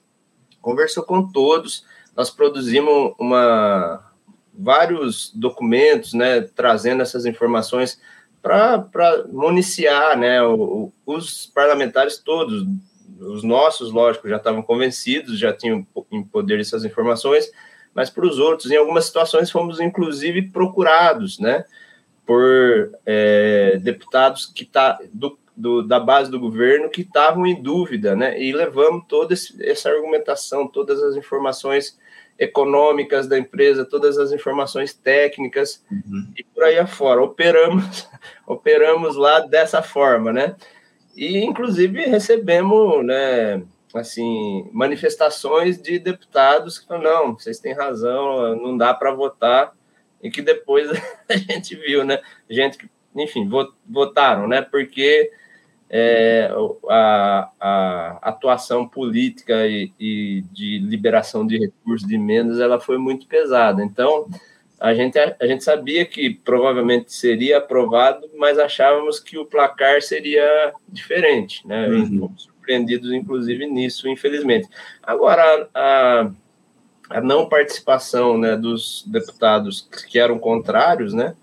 conversou 0.61 1.05
com 1.05 1.27
todos, 1.31 1.85
nós 2.17 2.31
produzimos 2.31 3.15
uma, 3.19 4.03
vários 4.53 5.31
documentos, 5.35 6.13
né, 6.13 6.41
trazendo 6.41 7.03
essas 7.03 7.27
informações 7.27 8.01
para 8.43 9.25
municiar 9.29 10.17
né, 10.17 10.43
o, 10.43 10.93
os 11.05 11.47
parlamentares 11.47 12.19
todos, 12.19 12.65
os 13.19 13.43
nossos, 13.43 13.93
lógico, 13.93 14.29
já 14.29 14.37
estavam 14.37 14.63
convencidos, 14.63 15.39
já 15.39 15.53
tinham 15.53 15.87
em 16.11 16.23
poder 16.23 16.61
essas 16.61 16.85
informações, 16.85 17.51
mas 17.97 18.11
para 18.11 18.27
os 18.27 18.39
outros, 18.39 18.71
em 18.71 18.77
algumas 18.77 19.07
situações, 19.07 19.51
fomos 19.51 19.81
inclusive 19.81 20.51
procurados 20.51 21.39
né, 21.39 21.65
por 22.27 22.93
é, 23.07 23.79
deputados 23.83 24.45
que 24.45 24.67
tá, 24.67 24.99
do, 25.15 25.39
do, 25.57 25.83
da 25.83 25.99
base 25.99 26.31
do 26.31 26.39
governo 26.39 26.91
que 26.91 27.01
estavam 27.01 27.47
em 27.47 27.63
dúvida, 27.63 28.15
né, 28.15 28.39
e 28.39 28.53
levamos 28.53 29.07
toda 29.09 29.33
essa 29.33 29.89
argumentação, 29.89 30.69
todas 30.69 31.03
as 31.03 31.17
informações 31.17 31.99
econômicas 32.39 33.27
da 33.27 33.39
empresa, 33.39 33.83
todas 33.83 34.19
as 34.19 34.31
informações 34.31 34.93
técnicas 34.93 35.83
uhum. 35.91 36.31
e 36.37 36.45
por 36.45 36.65
aí 36.65 36.79
afora. 36.79 37.23
Operamos, 37.23 38.07
operamos 38.47 39.17
lá 39.17 39.41
dessa 39.41 39.81
forma, 39.81 40.35
né? 40.35 40.55
E 41.17 41.39
inclusive 41.39 42.05
recebemos, 42.05 43.03
né, 43.07 43.63
assim, 43.97 44.69
manifestações 44.73 45.81
de 45.81 45.99
deputados 45.99 46.79
que 46.79 46.87
falam, 46.87 47.03
não, 47.03 47.35
vocês 47.35 47.59
têm 47.59 47.73
razão, 47.73 48.57
não 48.57 48.77
dá 48.77 48.93
para 48.95 49.13
votar, 49.13 49.73
e 50.23 50.31
que 50.31 50.43
depois 50.43 50.91
a 51.29 51.37
gente 51.37 51.75
viu, 51.77 52.05
né? 52.05 52.21
Gente 52.49 52.79
que, 52.79 52.89
enfim, 53.15 53.49
votaram, 53.89 54.49
né? 54.49 54.63
Porque 54.63 55.31
é, 55.89 56.51
a, 56.89 57.51
a, 57.61 58.19
atuação 58.23 58.89
política 58.89 59.67
e, 59.67 59.93
e, 59.99 60.45
de 60.53 60.79
liberação 60.81 61.47
de 61.47 61.59
recursos 61.59 62.07
de 62.07 62.17
emendas 62.17 62.61
ela 62.61 62.81
foi 62.81 62.99
muito 62.99 63.27
pesada. 63.27 63.85
Então, 63.85 64.29
a 64.81 64.93
gente, 64.95 65.19
a 65.19 65.47
gente 65.47 65.65
sabia 65.65 66.05
que 66.05 66.31
provavelmente 66.31 67.13
seria 67.13 67.59
aprovado, 67.59 68.29
mas 68.37 68.59
achávamos 68.59 69.19
que 69.19 69.39
o 69.39 69.47
placar 69.47 70.03
seria 70.03 70.75
diferente, 70.89 71.67
né? 71.67 71.89
Uhum. 71.89 72.31
Surpreendidos, 72.67 73.13
inclusive, 73.13 73.67
nisso, 73.67 74.09
infelizmente. 74.09 74.69
Agora, 75.03 75.69
a, 75.75 76.31
a 77.11 77.21
não 77.21 77.49
participação 77.49 78.37
né, 78.37 78.57
dos 78.57 79.05
deputados 79.07 79.89
que 80.11 80.19
eram 80.19 80.39
contrários, 80.39 81.15
né? 81.15 81.37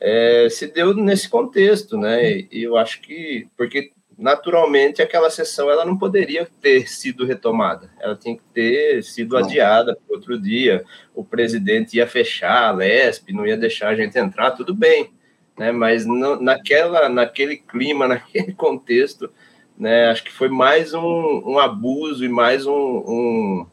é, 0.00 0.48
se 0.50 0.66
deu 0.66 0.94
nesse 0.94 1.28
contexto, 1.28 1.96
né? 1.96 2.30
E, 2.50 2.62
eu 2.62 2.76
acho 2.76 3.00
que 3.00 3.48
porque 3.56 3.92
naturalmente 4.18 5.02
aquela 5.02 5.28
sessão 5.28 5.70
ela 5.70 5.84
não 5.84 5.98
poderia 5.98 6.48
ter 6.60 6.88
sido 6.88 7.26
retomada, 7.26 7.90
ela 8.00 8.16
tinha 8.16 8.34
que 8.34 8.42
ter 8.54 9.02
sido 9.02 9.36
adiada 9.36 9.94
para 9.94 10.16
outro 10.16 10.40
dia. 10.40 10.84
O 11.14 11.24
presidente 11.24 11.96
ia 11.96 12.06
fechar 12.06 12.68
a 12.68 12.72
Lesp, 12.72 13.32
não 13.32 13.46
ia 13.46 13.56
deixar 13.56 13.88
a 13.88 13.96
gente 13.96 14.18
entrar, 14.18 14.52
tudo 14.52 14.74
bem, 14.74 15.10
né? 15.58 15.70
Mas 15.72 16.06
naquela, 16.40 17.08
naquele 17.08 17.56
clima, 17.56 18.08
naquele 18.08 18.52
contexto, 18.54 19.30
né? 19.78 20.08
Acho 20.10 20.24
que 20.24 20.32
foi 20.32 20.48
mais 20.48 20.94
um, 20.94 21.42
um 21.44 21.58
abuso 21.58 22.24
e 22.24 22.28
mais 22.28 22.66
um, 22.66 22.72
um 22.72 23.66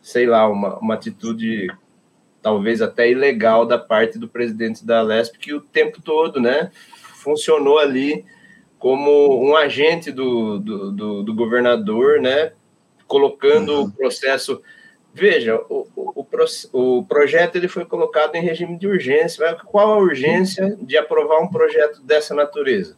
sei 0.00 0.26
lá, 0.26 0.48
uma, 0.48 0.78
uma 0.78 0.94
atitude 0.94 1.68
talvez 2.46 2.80
até 2.80 3.10
ilegal 3.10 3.66
da 3.66 3.76
parte 3.76 4.20
do 4.20 4.28
presidente 4.28 4.86
da 4.86 5.02
Lesp, 5.02 5.36
que 5.36 5.52
o 5.52 5.60
tempo 5.60 6.00
todo, 6.00 6.40
né, 6.40 6.70
funcionou 7.16 7.76
ali 7.76 8.24
como 8.78 9.44
um 9.44 9.56
agente 9.56 10.12
do, 10.12 10.60
do, 10.60 10.92
do, 10.92 11.22
do 11.24 11.34
governador, 11.34 12.20
né, 12.20 12.52
colocando 13.08 13.72
uhum. 13.72 13.82
o 13.86 13.90
processo. 13.90 14.62
Veja, 15.12 15.56
o, 15.68 15.88
o, 15.96 16.26
o, 16.72 17.04
projeto 17.04 17.56
ele 17.56 17.66
foi 17.66 17.84
colocado 17.84 18.36
em 18.36 18.42
regime 18.42 18.78
de 18.78 18.86
urgência. 18.86 19.56
Qual 19.64 19.94
a 19.94 19.98
urgência 19.98 20.76
de 20.80 20.96
aprovar 20.96 21.40
um 21.40 21.48
projeto 21.48 22.00
dessa 22.02 22.32
natureza? 22.32 22.96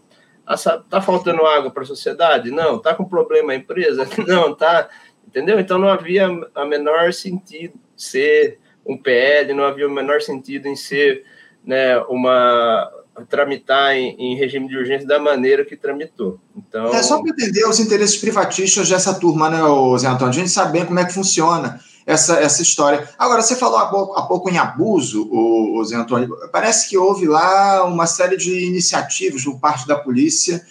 Está 0.49 1.01
faltando 1.01 1.45
água 1.47 1.71
para 1.71 1.83
a 1.83 1.87
sociedade? 1.87 2.51
Não. 2.51 2.77
Está 2.77 2.95
com 2.95 3.05
problema 3.05 3.53
a 3.53 3.57
empresa? 3.57 4.09
Não, 4.27 4.55
tá. 4.55 4.89
Entendeu? 5.27 5.61
Então 5.61 5.79
não 5.79 5.89
havia 5.89 6.27
a 6.55 6.65
menor 6.65 7.13
sentido 7.13 7.75
ser 7.95 8.59
um 8.87 8.97
PL, 8.97 9.53
não 9.53 9.65
havia 9.65 9.87
o 9.87 9.91
menor 9.91 10.23
sentido 10.23 10.67
em 10.67 10.75
ser 10.75 11.23
né, 11.63 11.99
uma 12.09 12.91
tramitar 13.29 13.95
em, 13.95 14.17
em, 14.19 14.37
regime 14.37 14.69
de 14.69 14.77
urgência 14.77 15.07
da 15.07 15.19
maneira 15.19 15.65
que 15.65 15.77
tramitou. 15.77 16.41
Então, 16.57 16.95
é 16.95 17.03
só 17.03 17.21
para 17.21 17.31
entender 17.31 17.67
os 17.67 17.79
interesses 17.81 18.17
privatistas 18.17 18.89
dessa 18.89 19.19
turma, 19.19 19.51
né, 19.51 19.59
Zé 19.99 20.07
Antônio? 20.07 20.31
A 20.31 20.33
gente 20.33 20.51
saber 20.51 20.87
como 20.87 20.99
é 20.99 21.05
que 21.05 21.13
funciona 21.13 21.79
essa, 22.09 22.41
essa 22.41 22.63
história. 22.63 23.07
Agora, 23.19 23.43
você 23.43 23.55
falou 23.55 23.77
há 23.77 23.87
pouco, 23.87 24.15
há 24.15 24.23
pouco 24.23 24.49
em 24.49 24.57
abuso, 24.57 25.29
o, 25.31 25.79
o 25.79 25.85
Zé 25.85 25.95
Antônio. 25.95 26.35
Parece 26.51 26.89
que 26.89 26.97
houve 26.97 27.29
lá 27.29 27.85
uma 27.85 28.07
série 28.07 28.35
de 28.35 28.65
iniciativas 28.65 29.45
por 29.45 29.61
parte 29.61 29.87
da 29.87 29.95
polícia 29.95 30.65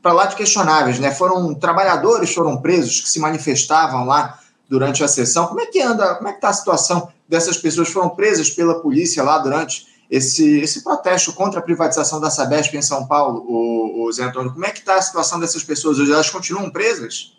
para 0.00 0.12
lá 0.12 0.26
de 0.26 0.36
questionáveis, 0.36 1.00
né? 1.00 1.10
Foram 1.10 1.52
trabalhadores 1.52 2.32
foram 2.32 2.58
presos 2.58 3.00
que 3.00 3.08
se 3.08 3.18
manifestavam 3.18 4.04
lá 4.04 4.38
durante 4.68 5.02
a 5.02 5.08
sessão. 5.08 5.48
Como 5.48 5.60
é 5.60 5.66
que 5.66 5.82
anda? 5.82 6.14
Como 6.14 6.28
é 6.28 6.30
que 6.30 6.38
está 6.38 6.50
a 6.50 6.54
situação 6.54 7.08
dessas 7.28 7.56
pessoas? 7.56 7.88
Foram 7.88 8.10
presas 8.10 8.48
pela 8.50 8.80
polícia 8.80 9.24
lá 9.24 9.38
durante 9.38 9.88
esse, 10.08 10.60
esse 10.60 10.84
protesto 10.84 11.32
contra 11.32 11.58
a 11.58 11.62
privatização 11.62 12.20
da 12.20 12.30
Sabesp 12.30 12.72
em 12.76 12.82
São 12.82 13.04
Paulo, 13.04 13.44
o, 13.48 14.04
o 14.04 14.12
Zé 14.12 14.22
Antônio. 14.22 14.52
Como 14.52 14.64
é 14.64 14.70
que 14.70 14.78
está 14.78 14.94
a 14.94 15.02
situação 15.02 15.40
dessas 15.40 15.64
pessoas 15.64 15.98
hoje? 15.98 16.12
Elas 16.12 16.30
continuam 16.30 16.70
presas? 16.70 17.32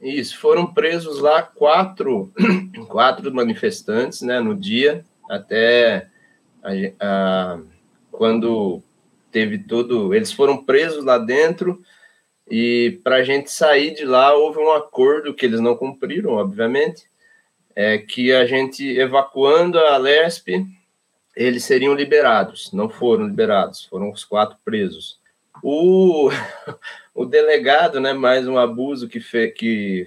Isso, 0.00 0.38
foram 0.38 0.66
presos 0.66 1.20
lá 1.20 1.42
quatro, 1.42 2.32
quatro 2.88 3.34
manifestantes 3.34 4.22
né, 4.22 4.40
no 4.40 4.54
dia, 4.54 5.04
até 5.28 6.06
a, 6.62 6.70
a, 7.00 7.60
quando 8.12 8.82
teve 9.32 9.58
todo. 9.58 10.14
Eles 10.14 10.32
foram 10.32 10.64
presos 10.64 11.04
lá 11.04 11.18
dentro, 11.18 11.82
e 12.50 13.00
para 13.02 13.16
a 13.16 13.22
gente 13.22 13.50
sair 13.50 13.94
de 13.94 14.04
lá 14.04 14.34
houve 14.34 14.58
um 14.58 14.72
acordo 14.72 15.34
que 15.34 15.44
eles 15.44 15.60
não 15.60 15.76
cumpriram, 15.76 16.32
obviamente, 16.32 17.04
é 17.74 17.98
que 17.98 18.32
a 18.32 18.46
gente 18.46 18.84
evacuando 18.98 19.78
a 19.78 19.96
Lesp 19.96 20.48
eles 21.38 21.64
seriam 21.64 21.94
liberados. 21.94 22.72
Não 22.72 22.88
foram 22.88 23.28
liberados, 23.28 23.84
foram 23.84 24.10
os 24.10 24.24
quatro 24.24 24.58
presos. 24.64 25.20
O, 25.62 26.30
o 27.14 27.24
delegado, 27.24 28.00
né, 28.00 28.12
mais 28.12 28.46
um 28.46 28.58
abuso 28.58 29.08
que, 29.08 29.20
fe, 29.20 29.48
que 29.48 30.06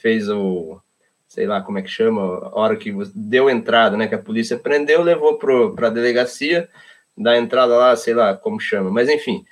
fez 0.00 0.28
o, 0.28 0.80
sei 1.28 1.46
lá 1.46 1.60
como 1.60 1.78
é 1.78 1.82
que 1.82 1.88
chama, 1.88 2.22
a 2.22 2.58
hora 2.58 2.76
que 2.76 2.92
deu 3.14 3.48
entrada, 3.48 3.96
né, 3.96 4.08
que 4.08 4.14
a 4.14 4.18
polícia 4.18 4.58
prendeu, 4.58 5.02
levou 5.02 5.38
para 5.38 5.86
a 5.86 5.90
delegacia, 5.90 6.68
da 7.16 7.36
entrada 7.36 7.76
lá, 7.76 7.94
sei 7.96 8.14
lá 8.14 8.34
como 8.34 8.58
chama, 8.58 8.90
mas 8.90 9.08
enfim, 9.08 9.44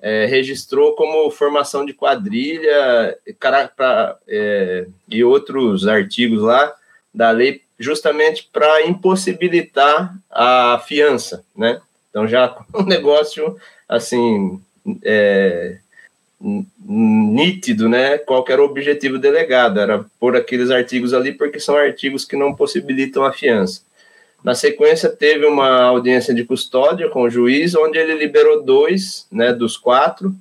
é, 0.00 0.26
registrou 0.26 0.94
como 0.94 1.30
formação 1.30 1.84
de 1.84 1.92
quadrilha 1.92 3.18
cara, 3.38 3.68
pra, 3.68 4.16
é, 4.28 4.86
e 5.08 5.24
outros 5.24 5.88
artigos 5.88 6.40
lá 6.40 6.72
da 7.12 7.30
lei 7.30 7.62
justamente 7.78 8.48
para 8.52 8.86
impossibilitar 8.86 10.14
a 10.30 10.80
fiança, 10.86 11.44
né? 11.56 11.80
Então 12.10 12.26
já 12.26 12.56
um 12.74 12.84
negócio 12.84 13.56
assim 13.88 14.62
é, 15.02 15.78
nítido, 16.40 17.88
né? 17.88 18.18
Qual 18.18 18.44
era 18.48 18.62
o 18.62 18.66
objetivo 18.66 19.18
delegado? 19.18 19.80
Era 19.80 20.04
pôr 20.20 20.36
aqueles 20.36 20.70
artigos 20.70 21.12
ali 21.12 21.32
porque 21.32 21.58
são 21.58 21.76
artigos 21.76 22.24
que 22.24 22.36
não 22.36 22.54
possibilitam 22.54 23.24
a 23.24 23.32
fiança. 23.32 23.82
Na 24.42 24.54
sequência 24.54 25.08
teve 25.08 25.44
uma 25.46 25.82
audiência 25.82 26.32
de 26.32 26.44
custódia 26.44 27.08
com 27.08 27.22
o 27.22 27.30
juiz, 27.30 27.74
onde 27.74 27.98
ele 27.98 28.14
liberou 28.14 28.62
dois, 28.62 29.26
né, 29.32 29.52
dos 29.52 29.76
quatro, 29.76 30.32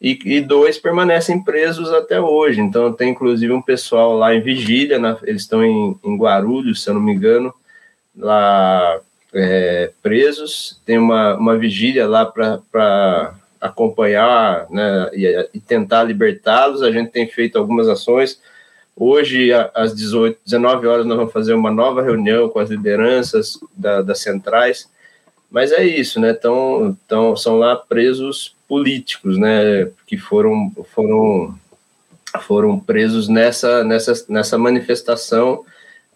e, 0.00 0.18
e, 0.24 0.40
dois 0.40 0.78
permanecem 0.78 1.42
presos 1.42 1.90
até 1.90 2.20
hoje. 2.20 2.60
Então, 2.60 2.92
tem 2.92 3.10
inclusive 3.10 3.52
um 3.52 3.62
pessoal 3.62 4.16
lá 4.16 4.34
em 4.34 4.40
vigília, 4.40 4.98
na, 4.98 5.18
eles 5.22 5.42
estão 5.42 5.64
em, 5.64 5.96
em, 6.04 6.16
Guarulhos, 6.16 6.82
se 6.82 6.90
eu 6.90 6.94
não 6.94 7.00
me 7.00 7.12
engano, 7.12 7.52
lá 8.16 9.00
é, 9.32 9.90
presos. 10.02 10.80
Tem 10.84 10.98
uma, 10.98 11.36
uma 11.36 11.56
vigília 11.56 12.06
lá 12.06 12.26
para 12.26 13.34
acompanhar 13.64 14.66
né, 14.68 15.10
e, 15.14 15.48
e 15.54 15.60
tentar 15.60 16.02
libertá-los. 16.02 16.82
A 16.82 16.92
gente 16.92 17.10
tem 17.10 17.26
feito 17.26 17.58
algumas 17.58 17.88
ações. 17.88 18.38
Hoje, 18.94 19.50
às 19.74 19.94
18, 19.94 20.38
19 20.44 20.86
horas, 20.86 21.06
nós 21.06 21.16
vamos 21.16 21.32
fazer 21.32 21.54
uma 21.54 21.70
nova 21.70 22.02
reunião 22.02 22.50
com 22.50 22.58
as 22.58 22.68
lideranças 22.68 23.58
da, 23.74 24.02
das 24.02 24.20
centrais. 24.20 24.86
Mas 25.50 25.72
é 25.72 25.82
isso, 25.82 26.20
né? 26.20 26.34
Tão, 26.34 26.96
tão, 27.08 27.34
são 27.36 27.56
lá 27.56 27.74
presos 27.74 28.54
políticos, 28.68 29.38
né, 29.38 29.90
que 30.06 30.18
foram 30.18 30.70
foram 30.92 31.54
foram 32.40 32.80
presos 32.80 33.28
nessa 33.28 33.84
nessa 33.84 34.12
nessa 34.28 34.58
manifestação, 34.58 35.64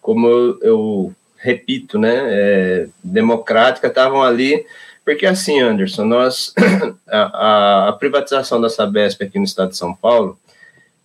como 0.01 0.27
eu, 0.27 0.59
eu 0.61 1.15
repito, 1.37 1.97
né, 1.97 2.17
é, 2.27 2.87
democrática, 3.03 3.87
estavam 3.87 4.21
ali 4.21 4.65
porque 5.03 5.25
assim, 5.25 5.59
Anderson, 5.59 6.05
nós 6.05 6.53
a, 7.07 7.89
a, 7.89 7.93
privatização 7.93 8.59
da 8.59 8.69
Sabesp 8.69 9.23
aqui 9.23 9.39
no 9.39 9.45
estado 9.45 9.69
de 9.69 9.77
São 9.77 9.93
Paulo 9.93 10.37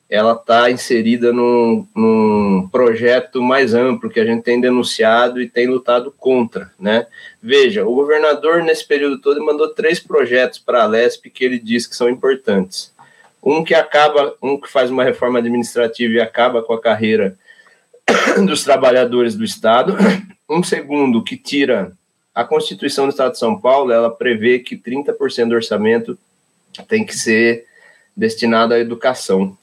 ela 0.08 0.32
está 0.32 0.70
inserida 0.70 1.32
num, 1.32 1.86
num, 1.94 2.68
projeto 2.70 3.42
mais 3.42 3.74
amplo 3.74 4.10
que 4.10 4.20
a 4.20 4.24
gente 4.24 4.42
tem 4.42 4.60
denunciado 4.60 5.40
e 5.40 5.48
tem 5.48 5.66
lutado 5.66 6.14
contra, 6.16 6.70
né? 6.78 7.06
Veja, 7.42 7.84
o 7.86 7.94
governador 7.94 8.62
nesse 8.62 8.86
período 8.86 9.18
todo 9.18 9.44
mandou 9.44 9.68
três 9.70 9.98
projetos 9.98 10.58
para 10.58 10.84
a 10.84 10.86
Lesp 10.86 11.30
que 11.30 11.44
ele 11.44 11.58
diz 11.58 11.86
que 11.86 11.96
são 11.96 12.08
importantes. 12.08 12.92
Um 13.42 13.64
que 13.64 13.74
acaba, 13.74 14.34
um 14.42 14.58
que 14.58 14.70
faz 14.70 14.90
uma 14.90 15.04
reforma 15.04 15.38
administrativa 15.38 16.14
e 16.14 16.20
acaba 16.20 16.62
com 16.62 16.74
a 16.74 16.80
carreira 16.80 17.36
dos 18.46 18.62
trabalhadores 18.62 19.34
do 19.34 19.44
estado. 19.44 19.96
Um 20.48 20.62
segundo 20.62 21.24
que 21.24 21.36
tira 21.36 21.92
a 22.34 22.44
Constituição 22.44 23.06
do 23.06 23.10
Estado 23.10 23.32
de 23.32 23.38
São 23.38 23.60
Paulo, 23.60 23.92
ela 23.92 24.10
prevê 24.10 24.58
que 24.58 24.76
30% 24.76 25.48
do 25.48 25.54
orçamento 25.54 26.18
tem 26.88 27.04
que 27.04 27.16
ser 27.16 27.66
destinado 28.16 28.74
à 28.74 28.78
educação 28.78 29.56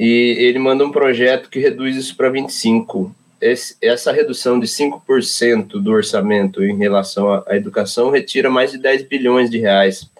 e 0.00 0.34
ele 0.38 0.58
manda 0.58 0.82
um 0.82 0.90
projeto 0.90 1.50
que 1.50 1.58
reduz 1.58 1.94
isso 1.94 2.16
para 2.16 2.30
25%. 2.30 3.10
Esse, 3.38 3.76
essa 3.82 4.12
redução 4.12 4.58
de 4.58 4.66
5% 4.66 5.82
do 5.82 5.90
orçamento 5.90 6.62
em 6.62 6.76
relação 6.76 7.30
à, 7.32 7.56
educação 7.56 8.10
retira 8.10 8.50
mais 8.50 8.70
de 8.70 8.78
10 8.78 9.02
bilhões 9.04 9.50
de 9.50 9.58
reais 9.58 10.10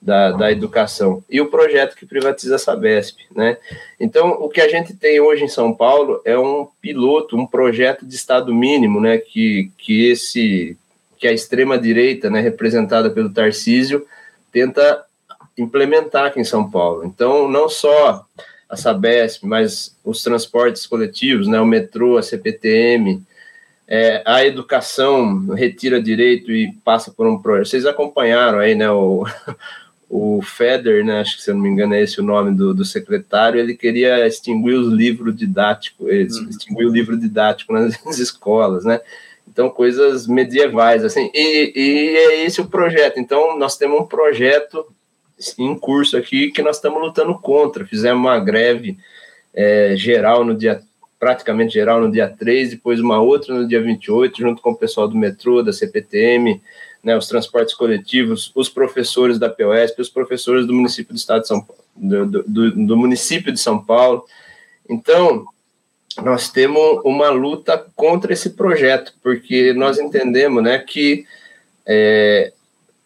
da, 0.00 0.32
da 0.32 0.52
educação. 0.52 1.22
E 1.30 1.40
o 1.40 1.50
projeto 1.50 1.96
que 1.96 2.04
privatiza 2.04 2.56
a 2.56 2.58
Sabesp, 2.58 3.20
né? 3.34 3.56
Então, 4.00 4.30
o 4.32 4.48
que 4.48 4.60
a 4.60 4.68
gente 4.68 4.94
tem 4.94 5.20
hoje 5.20 5.44
em 5.44 5.48
São 5.48 5.72
Paulo 5.72 6.20
é 6.24 6.38
um 6.38 6.66
piloto, 6.80 7.36
um 7.36 7.46
projeto 7.46 8.06
de 8.06 8.14
Estado 8.14 8.54
mínimo, 8.54 9.00
né? 9.00 9.18
Que, 9.18 9.70
que, 9.78 10.08
esse, 10.08 10.76
que 11.22 11.28
a 11.28 11.32
extrema-direita, 11.32 12.28
né, 12.28 12.40
representada 12.40 13.08
pelo 13.08 13.30
Tarcísio, 13.30 14.04
tenta 14.50 15.04
implementar 15.56 16.26
aqui 16.26 16.40
em 16.40 16.44
São 16.44 16.68
Paulo. 16.68 17.04
Então, 17.04 17.48
não 17.48 17.68
só 17.68 18.26
a 18.68 18.76
Sabesp, 18.76 19.44
mas 19.44 19.96
os 20.04 20.20
transportes 20.20 20.84
coletivos, 20.84 21.46
né, 21.46 21.60
o 21.60 21.64
metrô, 21.64 22.18
a 22.18 22.24
CPTM, 22.24 23.22
é, 23.86 24.20
a 24.26 24.44
educação 24.44 25.46
retira 25.50 26.02
direito 26.02 26.50
e 26.50 26.72
passa 26.84 27.12
por 27.12 27.24
um 27.28 27.40
projeto. 27.40 27.68
Vocês 27.68 27.86
acompanharam 27.86 28.58
aí, 28.58 28.74
né, 28.74 28.90
o, 28.90 29.24
o 30.10 30.42
Feder, 30.42 31.04
né, 31.04 31.20
acho 31.20 31.36
que 31.36 31.44
se 31.44 31.52
eu 31.52 31.54
não 31.54 31.62
me 31.62 31.68
engano 31.68 31.94
é 31.94 32.02
esse 32.02 32.18
o 32.20 32.24
nome 32.24 32.52
do, 32.52 32.74
do 32.74 32.84
secretário, 32.84 33.60
ele 33.60 33.76
queria 33.76 34.26
extinguir 34.26 34.74
os 34.74 34.92
livros 34.92 35.36
didáticos, 35.36 36.04
uhum. 36.04 36.48
extinguir 36.48 36.84
o 36.84 36.92
livro 36.92 37.16
didático 37.16 37.72
nas 37.72 37.94
escolas, 38.18 38.84
né, 38.84 39.00
então 39.52 39.68
coisas 39.68 40.26
medievais, 40.26 41.04
assim, 41.04 41.30
e, 41.34 41.72
e 41.76 42.16
é 42.16 42.44
esse 42.46 42.60
o 42.60 42.66
projeto. 42.66 43.20
Então 43.20 43.58
nós 43.58 43.76
temos 43.76 44.00
um 44.00 44.06
projeto 44.06 44.86
em 45.58 45.78
curso 45.78 46.16
aqui 46.16 46.50
que 46.50 46.62
nós 46.62 46.76
estamos 46.76 47.00
lutando 47.02 47.38
contra. 47.38 47.84
Fizemos 47.84 48.18
uma 48.18 48.38
greve 48.38 48.96
é, 49.52 49.94
geral 49.94 50.42
no 50.42 50.56
dia, 50.56 50.80
praticamente 51.20 51.74
geral 51.74 52.00
no 52.00 52.10
dia 52.10 52.28
3, 52.28 52.70
depois 52.70 52.98
uma 52.98 53.20
outra 53.20 53.54
no 53.54 53.68
dia 53.68 53.82
28, 53.82 54.40
junto 54.40 54.62
com 54.62 54.70
o 54.70 54.76
pessoal 54.76 55.06
do 55.06 55.16
metrô, 55.16 55.62
da 55.62 55.72
CPTM, 55.72 56.62
né, 57.04 57.14
os 57.14 57.28
transportes 57.28 57.74
coletivos, 57.74 58.50
os 58.54 58.70
professores 58.70 59.38
da 59.38 59.50
POSP, 59.50 60.00
os 60.00 60.08
professores 60.08 60.66
do 60.66 60.72
município 60.72 61.12
do 61.12 61.18
estado 61.18 61.42
de 61.42 61.48
São 61.48 61.60
Paulo, 61.60 61.82
do, 61.94 62.42
do, 62.42 62.70
do 62.86 62.96
município 62.96 63.52
de 63.52 63.60
São 63.60 63.84
Paulo. 63.84 64.24
Então, 64.88 65.44
nós 66.22 66.50
temos 66.50 67.00
uma 67.04 67.30
luta 67.30 67.84
contra 67.94 68.32
esse 68.32 68.50
projeto, 68.50 69.14
porque 69.22 69.72
nós 69.72 69.98
entendemos 69.98 70.62
né, 70.62 70.78
que 70.78 71.24
é, 71.86 72.52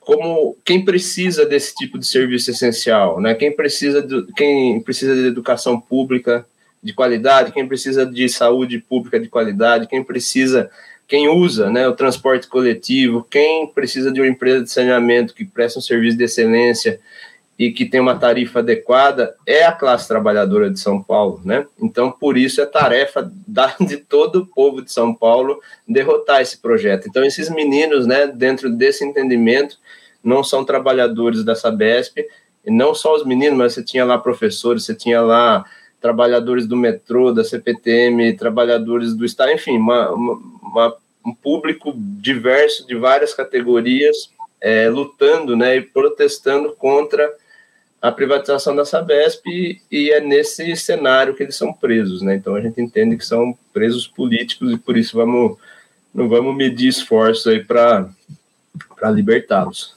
como 0.00 0.56
quem 0.64 0.84
precisa 0.84 1.44
desse 1.44 1.74
tipo 1.74 1.98
de 1.98 2.06
serviço 2.06 2.50
essencial, 2.50 3.20
né, 3.20 3.34
quem, 3.34 3.54
precisa 3.54 4.02
de, 4.02 4.26
quem 4.36 4.80
precisa 4.80 5.14
de 5.14 5.26
educação 5.26 5.80
pública 5.80 6.46
de 6.82 6.92
qualidade, 6.92 7.52
quem 7.52 7.66
precisa 7.66 8.06
de 8.06 8.28
saúde 8.28 8.78
pública 8.78 9.18
de 9.18 9.28
qualidade, 9.28 9.88
quem 9.88 10.04
precisa, 10.04 10.70
quem 11.08 11.28
usa 11.28 11.70
né, 11.70 11.88
o 11.88 11.94
transporte 11.94 12.46
coletivo, 12.46 13.26
quem 13.28 13.66
precisa 13.66 14.12
de 14.12 14.20
uma 14.20 14.28
empresa 14.28 14.62
de 14.62 14.70
saneamento 14.70 15.34
que 15.34 15.44
presta 15.44 15.78
um 15.78 15.82
serviço 15.82 16.16
de 16.16 16.24
excelência, 16.24 17.00
e 17.58 17.70
que 17.70 17.86
tem 17.86 18.00
uma 18.00 18.16
tarifa 18.16 18.58
adequada 18.58 19.34
é 19.46 19.64
a 19.64 19.72
classe 19.72 20.06
trabalhadora 20.06 20.70
de 20.70 20.78
São 20.78 21.02
Paulo, 21.02 21.40
né? 21.44 21.66
Então, 21.80 22.10
por 22.10 22.36
isso 22.36 22.60
é 22.60 22.66
tarefa 22.66 23.30
da, 23.46 23.74
de 23.80 23.96
todo 23.96 24.40
o 24.40 24.46
povo 24.46 24.82
de 24.82 24.92
São 24.92 25.14
Paulo 25.14 25.60
derrotar 25.88 26.42
esse 26.42 26.58
projeto. 26.58 27.08
Então, 27.08 27.24
esses 27.24 27.48
meninos, 27.48 28.06
né, 28.06 28.26
dentro 28.26 28.70
desse 28.70 29.04
entendimento, 29.04 29.78
não 30.22 30.44
são 30.44 30.64
trabalhadores 30.64 31.44
da 31.44 31.54
Sabesp, 31.54 32.18
e 32.64 32.70
não 32.70 32.94
só 32.94 33.14
os 33.14 33.24
meninos, 33.24 33.56
mas 33.56 33.74
você 33.74 33.82
tinha 33.82 34.04
lá 34.04 34.18
professores, 34.18 34.84
você 34.84 34.94
tinha 34.94 35.22
lá 35.22 35.64
trabalhadores 36.00 36.66
do 36.66 36.76
metrô, 36.76 37.32
da 37.32 37.44
CPTM, 37.44 38.36
trabalhadores 38.36 39.14
do 39.14 39.24
Estado, 39.24 39.52
enfim, 39.52 39.78
uma, 39.78 40.10
uma, 40.10 40.94
um 41.24 41.32
público 41.32 41.94
diverso 41.96 42.86
de 42.86 42.94
várias 42.94 43.32
categorias 43.32 44.30
é, 44.60 44.88
lutando 44.88 45.56
né, 45.56 45.76
e 45.76 45.80
protestando 45.80 46.72
contra 46.72 47.32
a 48.00 48.12
privatização 48.12 48.76
da 48.76 48.84
Sabesp 48.84 49.46
e, 49.90 50.10
é 50.10 50.20
nesse 50.20 50.76
cenário 50.76 51.34
que 51.34 51.42
eles 51.42 51.56
são 51.56 51.72
presos, 51.72 52.22
né? 52.22 52.36
Então 52.36 52.54
a 52.54 52.60
gente 52.60 52.80
entende 52.80 53.16
que 53.16 53.24
são 53.24 53.56
presos 53.72 54.06
políticos 54.06 54.72
e 54.72 54.76
por 54.76 54.96
isso 54.96 55.16
vamos 55.16 55.56
não 56.14 56.28
vamos 56.28 56.56
medir 56.56 56.88
esforços 56.88 57.46
aí 57.46 57.62
para 57.62 58.08
para 58.94 59.10
libertá-los. 59.10 59.94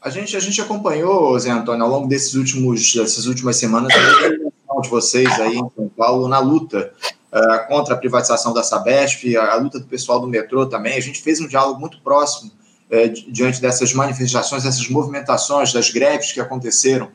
A 0.00 0.10
gente 0.10 0.36
a 0.36 0.40
gente 0.40 0.60
acompanhou, 0.60 1.38
Zé 1.38 1.50
Antônio, 1.50 1.84
ao 1.84 1.90
longo 1.90 2.08
desses 2.08 2.34
últimos 2.34 2.94
dessas 2.94 3.26
últimas 3.26 3.56
semanas 3.56 3.92
a 3.92 4.80
de 4.80 4.88
vocês 4.88 5.28
aí 5.40 5.56
em 5.56 5.70
São 5.74 5.88
Paulo 5.88 6.28
na 6.28 6.38
luta 6.38 6.92
uh, 7.32 7.68
contra 7.68 7.94
a 7.94 7.98
privatização 7.98 8.54
da 8.54 8.62
Sabesp, 8.62 9.36
a, 9.36 9.52
a 9.52 9.56
luta 9.56 9.78
do 9.78 9.86
pessoal 9.86 10.20
do 10.20 10.26
metrô 10.26 10.66
também. 10.66 10.96
A 10.96 11.00
gente 11.00 11.20
fez 11.20 11.40
um 11.40 11.48
diálogo 11.48 11.80
muito 11.80 12.00
próximo 12.00 12.50
uh, 12.90 13.32
diante 13.32 13.60
dessas 13.60 13.92
manifestações, 13.92 14.62
dessas 14.62 14.88
movimentações, 14.88 15.72
das 15.72 15.90
greves 15.90 16.32
que 16.32 16.40
aconteceram 16.40 17.10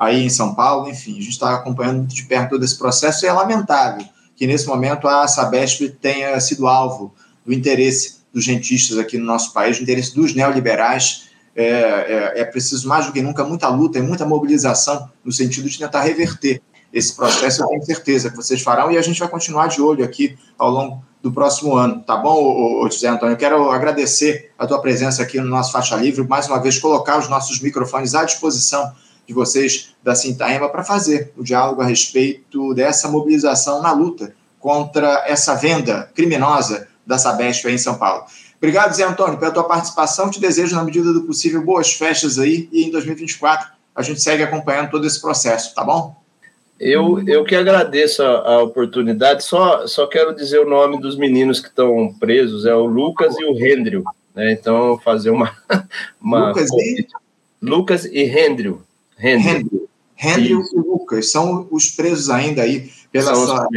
aí 0.00 0.24
em 0.24 0.30
São 0.30 0.54
Paulo, 0.54 0.88
enfim, 0.88 1.12
a 1.12 1.20
gente 1.20 1.28
está 1.28 1.54
acompanhando 1.54 2.06
de 2.06 2.22
perto 2.24 2.50
todo 2.50 2.64
esse 2.64 2.78
processo 2.78 3.26
e 3.26 3.28
é 3.28 3.32
lamentável 3.32 4.02
que 4.34 4.46
nesse 4.46 4.66
momento 4.66 5.06
a 5.06 5.28
Sabesp 5.28 5.90
tenha 6.00 6.40
sido 6.40 6.66
alvo 6.66 7.14
do 7.44 7.52
interesse 7.52 8.20
dos 8.32 8.46
rentistas 8.46 8.96
aqui 8.96 9.18
no 9.18 9.26
nosso 9.26 9.52
país, 9.52 9.76
do 9.76 9.82
interesse 9.82 10.14
dos 10.14 10.34
neoliberais. 10.34 11.28
É, 11.54 11.64
é, 11.64 12.40
é 12.40 12.44
preciso 12.46 12.88
mais 12.88 13.04
do 13.04 13.12
que 13.12 13.20
nunca 13.20 13.44
muita 13.44 13.68
luta 13.68 13.98
e 13.98 14.02
muita 14.02 14.24
mobilização 14.24 15.10
no 15.22 15.30
sentido 15.30 15.68
de 15.68 15.78
tentar 15.78 16.00
reverter 16.00 16.62
esse 16.90 17.14
processo. 17.14 17.62
Eu 17.62 17.68
tenho 17.68 17.84
certeza 17.84 18.30
que 18.30 18.36
vocês 18.36 18.62
farão 18.62 18.90
e 18.90 18.96
a 18.96 19.02
gente 19.02 19.20
vai 19.20 19.28
continuar 19.28 19.66
de 19.66 19.82
olho 19.82 20.02
aqui 20.02 20.38
ao 20.56 20.70
longo 20.70 21.04
do 21.20 21.30
próximo 21.30 21.76
ano, 21.76 22.00
tá 22.00 22.16
bom, 22.16 22.88
José 22.90 23.08
Antônio? 23.08 23.34
Eu 23.34 23.38
quero 23.38 23.70
agradecer 23.70 24.52
a 24.58 24.66
tua 24.66 24.80
presença 24.80 25.22
aqui 25.22 25.38
no 25.38 25.48
nosso 25.48 25.70
Faixa 25.70 25.94
Livre, 25.96 26.26
mais 26.26 26.46
uma 26.46 26.58
vez 26.58 26.78
colocar 26.78 27.18
os 27.18 27.28
nossos 27.28 27.60
microfones 27.60 28.14
à 28.14 28.24
disposição 28.24 28.90
de 29.30 29.34
vocês 29.34 29.94
da 30.02 30.16
Sintaema 30.16 30.68
para 30.68 30.82
fazer 30.82 31.32
o 31.36 31.44
diálogo 31.44 31.80
a 31.80 31.86
respeito 31.86 32.74
dessa 32.74 33.08
mobilização 33.08 33.80
na 33.80 33.92
luta 33.92 34.34
contra 34.58 35.24
essa 35.24 35.54
venda 35.54 36.10
criminosa 36.16 36.88
da 37.06 37.16
Sabesp 37.16 37.64
aí 37.68 37.74
em 37.74 37.78
São 37.78 37.96
Paulo. 37.96 38.24
Obrigado, 38.58 38.92
Zé 38.92 39.04
Antônio, 39.04 39.38
pela 39.38 39.52
tua 39.52 39.68
participação. 39.68 40.28
Te 40.28 40.40
desejo, 40.40 40.74
na 40.74 40.82
medida 40.82 41.12
do 41.12 41.22
possível, 41.22 41.64
boas 41.64 41.92
festas 41.92 42.40
aí 42.40 42.68
e 42.72 42.82
em 42.82 42.90
2024 42.90 43.68
a 43.94 44.02
gente 44.02 44.20
segue 44.20 44.42
acompanhando 44.42 44.90
todo 44.90 45.06
esse 45.06 45.20
processo, 45.20 45.76
tá 45.76 45.84
bom? 45.84 46.16
Eu, 46.78 47.22
eu 47.28 47.44
que 47.44 47.54
agradeço 47.54 48.24
a, 48.24 48.54
a 48.54 48.62
oportunidade, 48.64 49.44
só, 49.44 49.86
só 49.86 50.08
quero 50.08 50.34
dizer 50.34 50.58
o 50.58 50.68
nome 50.68 51.00
dos 51.00 51.16
meninos 51.16 51.60
que 51.60 51.68
estão 51.68 52.12
presos, 52.18 52.66
é 52.66 52.74
o 52.74 52.84
Lucas 52.84 53.36
e 53.38 53.44
o 53.44 53.56
Hendrio, 53.64 54.02
né? 54.34 54.52
Então, 54.52 54.98
fazer 54.98 55.30
uma... 55.30 55.56
uma 56.20 56.48
Lucas 56.48 56.68
e... 56.72 57.06
Lucas 57.62 58.04
e 58.06 58.24
Hendrio. 59.22 59.88
Hendrio 60.16 60.62
e 60.72 60.76
Lucas 60.76 61.30
são 61.30 61.66
os 61.70 61.88
presos 61.90 62.30
ainda 62.30 62.62
aí 62.62 62.90
pela 63.10 63.34
sua, 63.34 63.68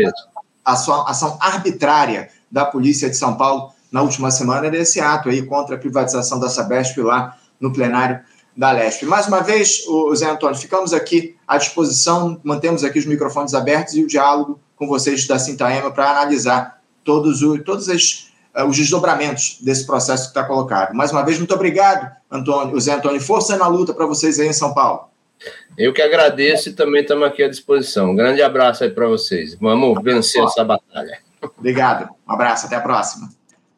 a 0.63 0.75
sua 0.75 1.09
ação 1.09 1.37
arbitrária 1.39 2.29
da 2.51 2.65
Polícia 2.65 3.09
de 3.09 3.15
São 3.15 3.35
Paulo 3.35 3.71
na 3.91 4.01
última 4.01 4.31
semana 4.31 4.69
desse 4.69 4.99
ato 4.99 5.29
aí 5.29 5.43
contra 5.45 5.75
a 5.75 5.79
privatização 5.79 6.39
da 6.39 6.49
Sabesp 6.49 6.97
lá 6.99 7.37
no 7.59 7.71
plenário 7.71 8.19
da 8.55 8.71
Lesp. 8.71 9.05
Mais 9.05 9.27
uma 9.27 9.41
vez, 9.41 9.85
o 9.87 10.13
Zé 10.15 10.29
Antônio, 10.29 10.57
ficamos 10.57 10.93
aqui 10.93 11.35
à 11.47 11.57
disposição, 11.57 12.39
mantemos 12.43 12.83
aqui 12.83 12.99
os 12.99 13.05
microfones 13.05 13.53
abertos 13.53 13.95
e 13.95 14.03
o 14.03 14.07
diálogo 14.07 14.59
com 14.75 14.87
vocês 14.87 15.25
da 15.27 15.39
Sintaema 15.39 15.91
para 15.91 16.11
analisar 16.11 16.81
todos, 17.03 17.41
o, 17.41 17.57
todos 17.63 17.89
as, 17.89 18.31
uh, 18.55 18.65
os 18.67 18.77
desdobramentos 18.77 19.57
desse 19.61 19.85
processo 19.85 20.23
que 20.23 20.29
está 20.29 20.43
colocado. 20.43 20.93
Mais 20.93 21.11
uma 21.11 21.23
vez, 21.23 21.37
muito 21.37 21.53
obrigado, 21.53 22.11
Antônio, 22.29 22.75
o 22.75 22.81
Zé 22.81 22.93
Antônio. 22.93 23.21
Força 23.21 23.57
na 23.57 23.67
luta 23.67 23.93
para 23.93 24.05
vocês 24.05 24.39
aí 24.39 24.47
em 24.47 24.53
São 24.53 24.73
Paulo. 24.73 25.12
Eu 25.77 25.91
que 25.91 26.01
agradeço 26.01 26.69
e 26.69 26.73
também 26.73 27.01
estamos 27.01 27.27
aqui 27.27 27.43
à 27.43 27.49
disposição. 27.49 28.11
Um 28.11 28.15
grande 28.15 28.41
abraço 28.41 28.83
aí 28.83 28.89
para 28.89 29.07
vocês. 29.07 29.55
Vamos 29.55 30.01
vencer 30.03 30.43
essa 30.43 30.63
batalha. 30.63 31.19
Obrigado. 31.57 32.13
Um 32.27 32.31
abraço, 32.31 32.67
até 32.67 32.75
a 32.75 32.81
próxima. 32.81 33.29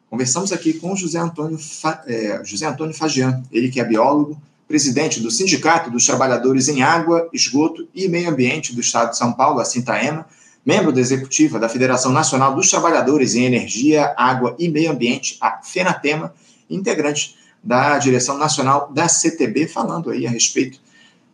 Conversamos 0.08 0.52
aqui 0.52 0.74
com 0.74 0.94
José 0.94 1.18
Antônio, 1.18 1.58
Fa... 1.58 2.02
é, 2.06 2.40
José 2.44 2.66
Antônio 2.66 2.94
Fagian, 2.94 3.42
ele 3.50 3.68
que 3.68 3.80
é 3.80 3.84
biólogo, 3.84 4.40
presidente 4.68 5.20
do 5.20 5.30
Sindicato 5.30 5.90
dos 5.90 6.06
Trabalhadores 6.06 6.68
em 6.68 6.82
Água, 6.82 7.28
Esgoto 7.32 7.88
e 7.94 8.08
Meio 8.08 8.30
Ambiente 8.30 8.74
do 8.74 8.80
Estado 8.80 9.10
de 9.10 9.18
São 9.18 9.32
Paulo, 9.32 9.60
a 9.60 9.64
Sintaema, 9.64 10.26
membro 10.64 10.92
da 10.92 11.00
executiva 11.00 11.58
da 11.58 11.68
Federação 11.68 12.12
Nacional 12.12 12.54
dos 12.54 12.70
Trabalhadores 12.70 13.34
em 13.34 13.44
Energia, 13.44 14.14
Água 14.16 14.56
e 14.58 14.68
Meio 14.68 14.90
Ambiente, 14.90 15.38
a 15.40 15.60
FENATEMA, 15.62 16.34
integrante 16.68 17.36
da 17.62 17.98
direção 17.98 18.38
nacional 18.38 18.90
da 18.92 19.08
CTB, 19.08 19.68
falando 19.68 20.10
aí 20.10 20.26
a 20.26 20.30
respeito 20.30 20.80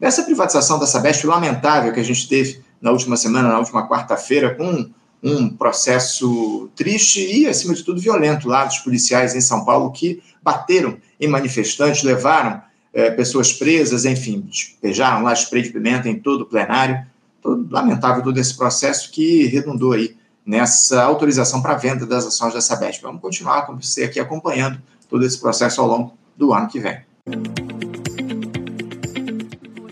dessa 0.03 0.25
privatização 0.25 0.81
da 0.81 0.87
Sabesp 0.87 1.25
lamentável 1.29 1.93
que 1.93 2.01
a 2.01 2.05
gente 2.05 2.29
teve 2.29 2.61
na 2.81 2.91
última 2.91 3.17
semana, 3.17 3.49
na 3.49 3.61
última 3.61 3.89
quarta-feira, 3.89 4.53
com 4.53 4.91
um 5.23 5.49
processo 5.49 6.69
triste 6.75 7.21
e, 7.21 7.47
acima 7.47 7.73
de 7.73 7.85
tudo, 7.85 8.01
violento 8.01 8.49
lá 8.49 8.65
dos 8.65 8.79
policiais 8.79 9.37
em 9.37 9.41
São 9.41 9.65
Paulo 9.65 9.93
que 9.93 10.21
bateram 10.43 10.97
em 11.21 11.29
manifestantes, 11.29 12.03
levaram 12.03 12.61
é, 12.93 13.13
pessoas 13.13 13.53
presas, 13.53 14.05
enfim, 14.05 14.41
despejaram 14.41 15.23
lá 15.23 15.33
spray 15.35 15.63
de 15.63 15.71
pimenta 15.71 16.09
em 16.09 16.19
todo 16.19 16.41
o 16.41 16.47
plenário. 16.47 17.07
Todo, 17.41 17.69
lamentável 17.71 18.25
todo 18.25 18.39
esse 18.39 18.57
processo 18.57 19.09
que 19.13 19.47
redundou 19.47 19.93
aí 19.93 20.17
nessa 20.45 21.01
autorização 21.05 21.63
para 21.63 21.75
venda 21.75 22.05
das 22.05 22.27
ações 22.27 22.53
da 22.53 22.61
Sabesp. 22.61 23.03
Vamos 23.03 23.21
continuar 23.21 23.67
com 23.67 23.77
você 23.77 24.03
aqui 24.03 24.19
acompanhando 24.19 24.83
todo 25.09 25.25
esse 25.25 25.39
processo 25.39 25.81
ao 25.81 25.87
longo 25.87 26.19
do 26.37 26.53
ano 26.53 26.67
que 26.67 26.81
vem. 26.81 26.99